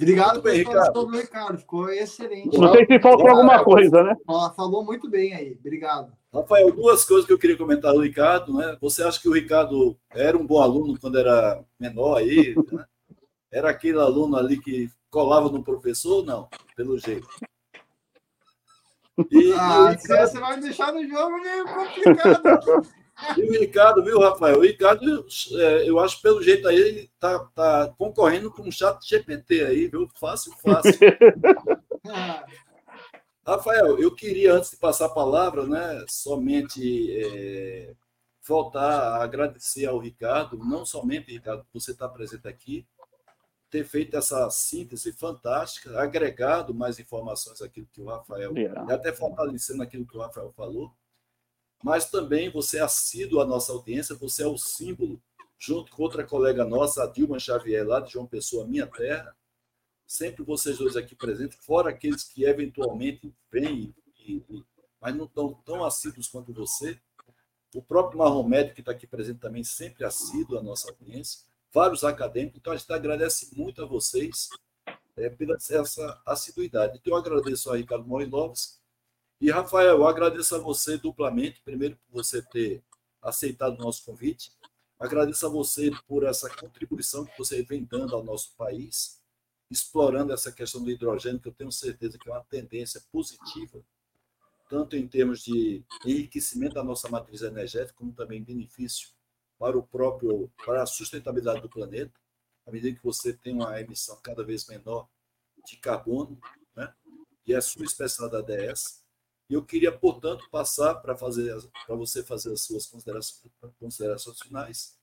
[0.00, 1.06] Obrigado pelo Ricardo.
[1.10, 1.58] Ricardo.
[1.58, 2.56] Ficou excelente.
[2.56, 4.14] Não sei se faltou alguma coisa, né?
[4.56, 5.56] Falou muito bem aí.
[5.58, 6.12] Obrigado.
[6.32, 8.54] Rafael, duas coisas que eu queria comentar do Ricardo.
[8.54, 8.76] Né?
[8.80, 12.54] Você acha que o Ricardo era um bom aluno quando era menor aí?
[12.72, 12.84] Né?
[13.50, 16.24] Era aquele aluno ali que colava no professor?
[16.24, 17.26] Não, pelo jeito.
[19.32, 20.30] E, ah, e Ricardo...
[20.30, 22.82] você vai me deixar no jogo meio complicado.
[23.36, 24.58] E o Ricardo, viu, Rafael?
[24.58, 28.98] O Ricardo, é, eu acho pelo jeito aí, ele tá, tá concorrendo com o chat
[29.06, 30.08] GPT aí, viu?
[30.14, 30.92] Fácil, fácil.
[33.44, 37.94] Rafael, eu queria, antes de passar a palavra, né, somente é,
[38.46, 42.86] voltar a agradecer ao Ricardo, não somente, Ricardo, por você estar presente aqui,
[43.70, 48.86] ter feito essa síntese fantástica, agregado mais informações àquilo que o Rafael, yeah.
[48.88, 50.92] e até fortalecendo aquilo que o Rafael falou,
[51.82, 55.20] mas também você é assíduo à nossa audiência, você é o símbolo,
[55.58, 59.36] junto com outra colega nossa, a Dilma Xavier, lá de João Pessoa, minha terra,
[60.06, 63.94] sempre vocês dois aqui presentes, fora aqueles que eventualmente vêm,
[65.00, 66.98] mas não estão tão assíduos quanto você.
[67.74, 71.40] O próprio Marromédio, que está aqui presente também, sempre assíduo à nossa audiência.
[71.72, 72.58] Vários acadêmicos.
[72.58, 74.48] Então, a gente agradece muito a vocês
[75.16, 76.98] é, pela essa assiduidade.
[76.98, 78.77] Então, eu agradeço a Ricardo Morinovski,
[79.40, 82.82] e, Rafael, eu agradeço a você duplamente, primeiro por você ter
[83.22, 84.52] aceitado o nosso convite,
[84.98, 89.20] agradeço a você por essa contribuição que você vem dando ao nosso país,
[89.70, 93.80] explorando essa questão do hidrogênio, que eu tenho certeza que é uma tendência positiva,
[94.68, 99.10] tanto em termos de enriquecimento da nossa matriz energética, como também benefício
[99.58, 102.12] para o próprio para a sustentabilidade do planeta,
[102.66, 105.08] à medida que você tem uma emissão cada vez menor
[105.66, 106.38] de carbono,
[106.76, 106.92] né?
[107.46, 109.02] e é a sua especialidade ADS.
[109.48, 111.56] E eu queria, portanto, passar para fazer
[111.86, 113.50] para você fazer as suas considerações,
[113.80, 114.98] considerações finais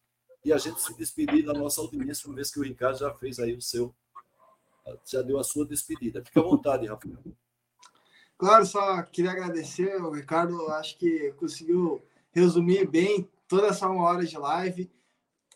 [0.46, 3.40] e a gente se despedir da nossa audiência, uma vez que o Ricardo já fez
[3.40, 3.94] aí o seu,
[5.04, 6.24] já deu a sua despedida.
[6.24, 7.18] Fique à vontade, Rafael.
[8.38, 12.00] Claro, só queria agradecer, o Ricardo acho que conseguiu
[12.32, 14.92] resumir bem toda essa uma hora de live.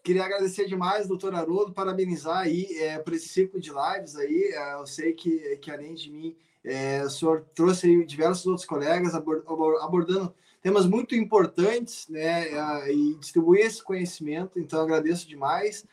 [0.04, 4.44] Queria agradecer demais, doutor Haroldo, parabenizar aí é, por esse ciclo de lives aí.
[4.54, 9.14] É, eu sei que, que além de mim, é, o senhor trouxe diversos outros colegas
[9.16, 14.60] abordando temas muito importantes, né, e distribuir esse conhecimento.
[14.60, 15.86] Então, agradeço demais.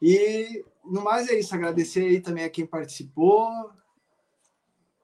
[0.00, 3.70] E no mais é isso, agradecer aí também a quem participou.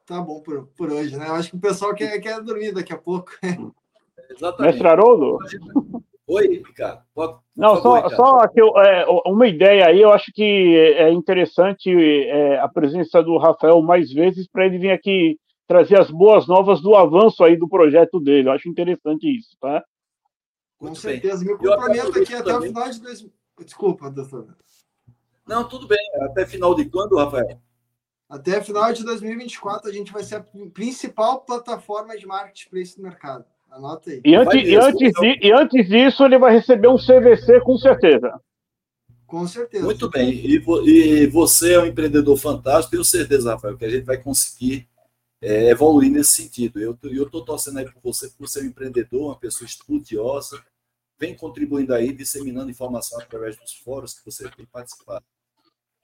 [0.06, 1.28] Tá bom por, por hoje, né?
[1.28, 3.32] Eu acho que o pessoal quer, quer dormir daqui a pouco.
[4.30, 4.60] Exatamente.
[4.72, 5.38] Mestre Haroldo?
[6.28, 7.02] Oi, Ricardo.
[7.14, 8.16] Pode, Não, favor, só, Ricardo.
[8.16, 13.22] só que eu, é, uma ideia aí, eu acho que é interessante é, a presença
[13.22, 15.38] do Rafael mais vezes para ele vir aqui
[15.68, 18.48] trazer as boas novas do avanço aí do projeto dele.
[18.48, 19.84] Eu acho interessante isso, tá?
[20.78, 21.44] Com Muito certeza.
[21.44, 21.54] Bem.
[21.54, 23.26] Me comprometo aqui até o final de dois...
[23.64, 24.56] Desculpa, doutor.
[25.46, 25.98] Não, tudo bem.
[26.22, 27.60] Até final de quando, Rafael?
[28.28, 30.44] Até final de 2024 a gente vai ser a
[30.74, 33.44] principal plataforma de marketplace do mercado.
[33.70, 34.20] Anota aí.
[34.24, 38.40] E antes, e, antes de, e antes disso, ele vai receber um CVC com certeza.
[39.26, 39.84] Com certeza.
[39.84, 40.30] Muito bem.
[40.30, 44.88] E, e você é um empreendedor fantástico, tenho certeza, Rafael, que a gente vai conseguir
[45.40, 46.80] é, evoluir nesse sentido.
[46.80, 50.62] Eu estou torcendo aí por você, por ser um empreendedor, uma pessoa estudiosa,
[51.18, 55.24] vem contribuindo aí, disseminando informação através dos fóruns que você tem participado.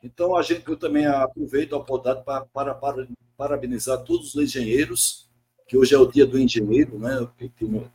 [0.03, 3.07] Então, a gente, eu também aproveito a oportunidade para, para, para
[3.37, 5.31] parabenizar todos os engenheiros
[5.67, 7.27] que hoje é o dia do engenheiro, né?
[7.61, 7.91] No,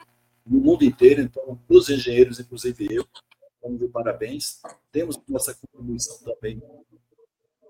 [0.46, 3.06] mundo inteiro, então, os engenheiros, inclusive eu,
[3.62, 4.62] vamos de parabéns.
[4.92, 6.62] Temos nossa contribuição também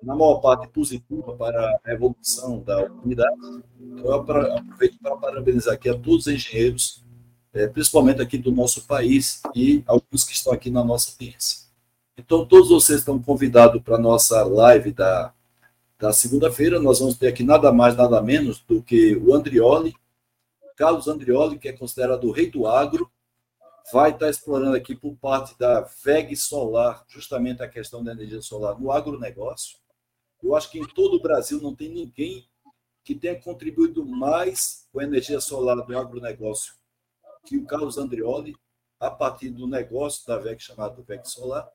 [0.01, 3.35] na maior parte, positiva para a evolução da unidade.
[3.79, 7.03] Então, eu aproveito para parabenizar aqui a todos os engenheiros,
[7.53, 11.67] é, principalmente aqui do nosso país e alguns que estão aqui na nossa audiência.
[12.17, 15.33] Então, todos vocês estão convidados para a nossa live da,
[15.99, 16.79] da segunda-feira.
[16.79, 19.95] Nós vamos ter aqui nada mais, nada menos do que o Andrioli,
[20.75, 23.11] Carlos Andrioli, que é considerado o rei do agro,
[23.91, 28.79] vai estar explorando aqui por parte da VEG Solar, justamente a questão da energia solar
[28.79, 29.77] no agronegócio.
[30.43, 32.47] Eu acho que em todo o Brasil não tem ninguém
[33.03, 36.75] que tenha contribuído mais com a energia solar do agronegócio
[37.45, 38.55] que o Carlos Andrioli,
[38.99, 41.71] a partir do negócio da VEG chamado VEG Solar.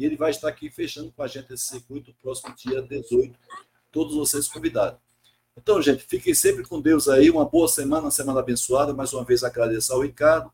[0.00, 3.38] E ele vai estar aqui fechando com a gente esse circuito próximo dia 18.
[3.92, 4.98] Todos vocês convidados.
[5.54, 7.28] Então, gente, fiquem sempre com Deus aí.
[7.28, 8.94] Uma boa semana, uma semana abençoada.
[8.94, 10.50] Mais uma vez agradeço ao Ricardo,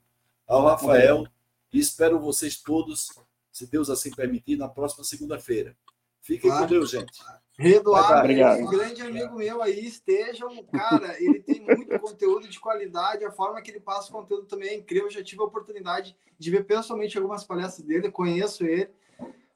[0.49, 1.29] ao Rafael
[1.73, 3.13] e espero vocês todos,
[3.53, 5.77] se Deus assim permitir, na próxima segunda-feira.
[6.21, 6.65] Fiquem claro.
[6.65, 7.23] com Deus, gente.
[7.57, 13.31] Eduardo, um grande amigo meu aí, estejam, cara, ele tem muito conteúdo de qualidade, a
[13.31, 15.07] forma que ele passa o conteúdo também é incrível.
[15.07, 18.91] Eu já tive a oportunidade de ver pessoalmente algumas palestras dele, conheço ele.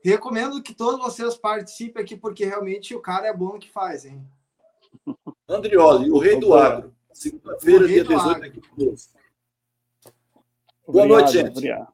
[0.03, 4.05] Recomendo que todos vocês participem aqui, porque realmente o cara é bom no que faz,
[4.05, 4.27] hein?
[5.49, 6.95] Andrioli, o rei do agro.
[7.13, 8.47] Segunda-feira, dia 18, agro.
[8.47, 9.21] aqui conosco.
[10.87, 11.51] Boa noite, gente.
[11.51, 11.93] Obrigado.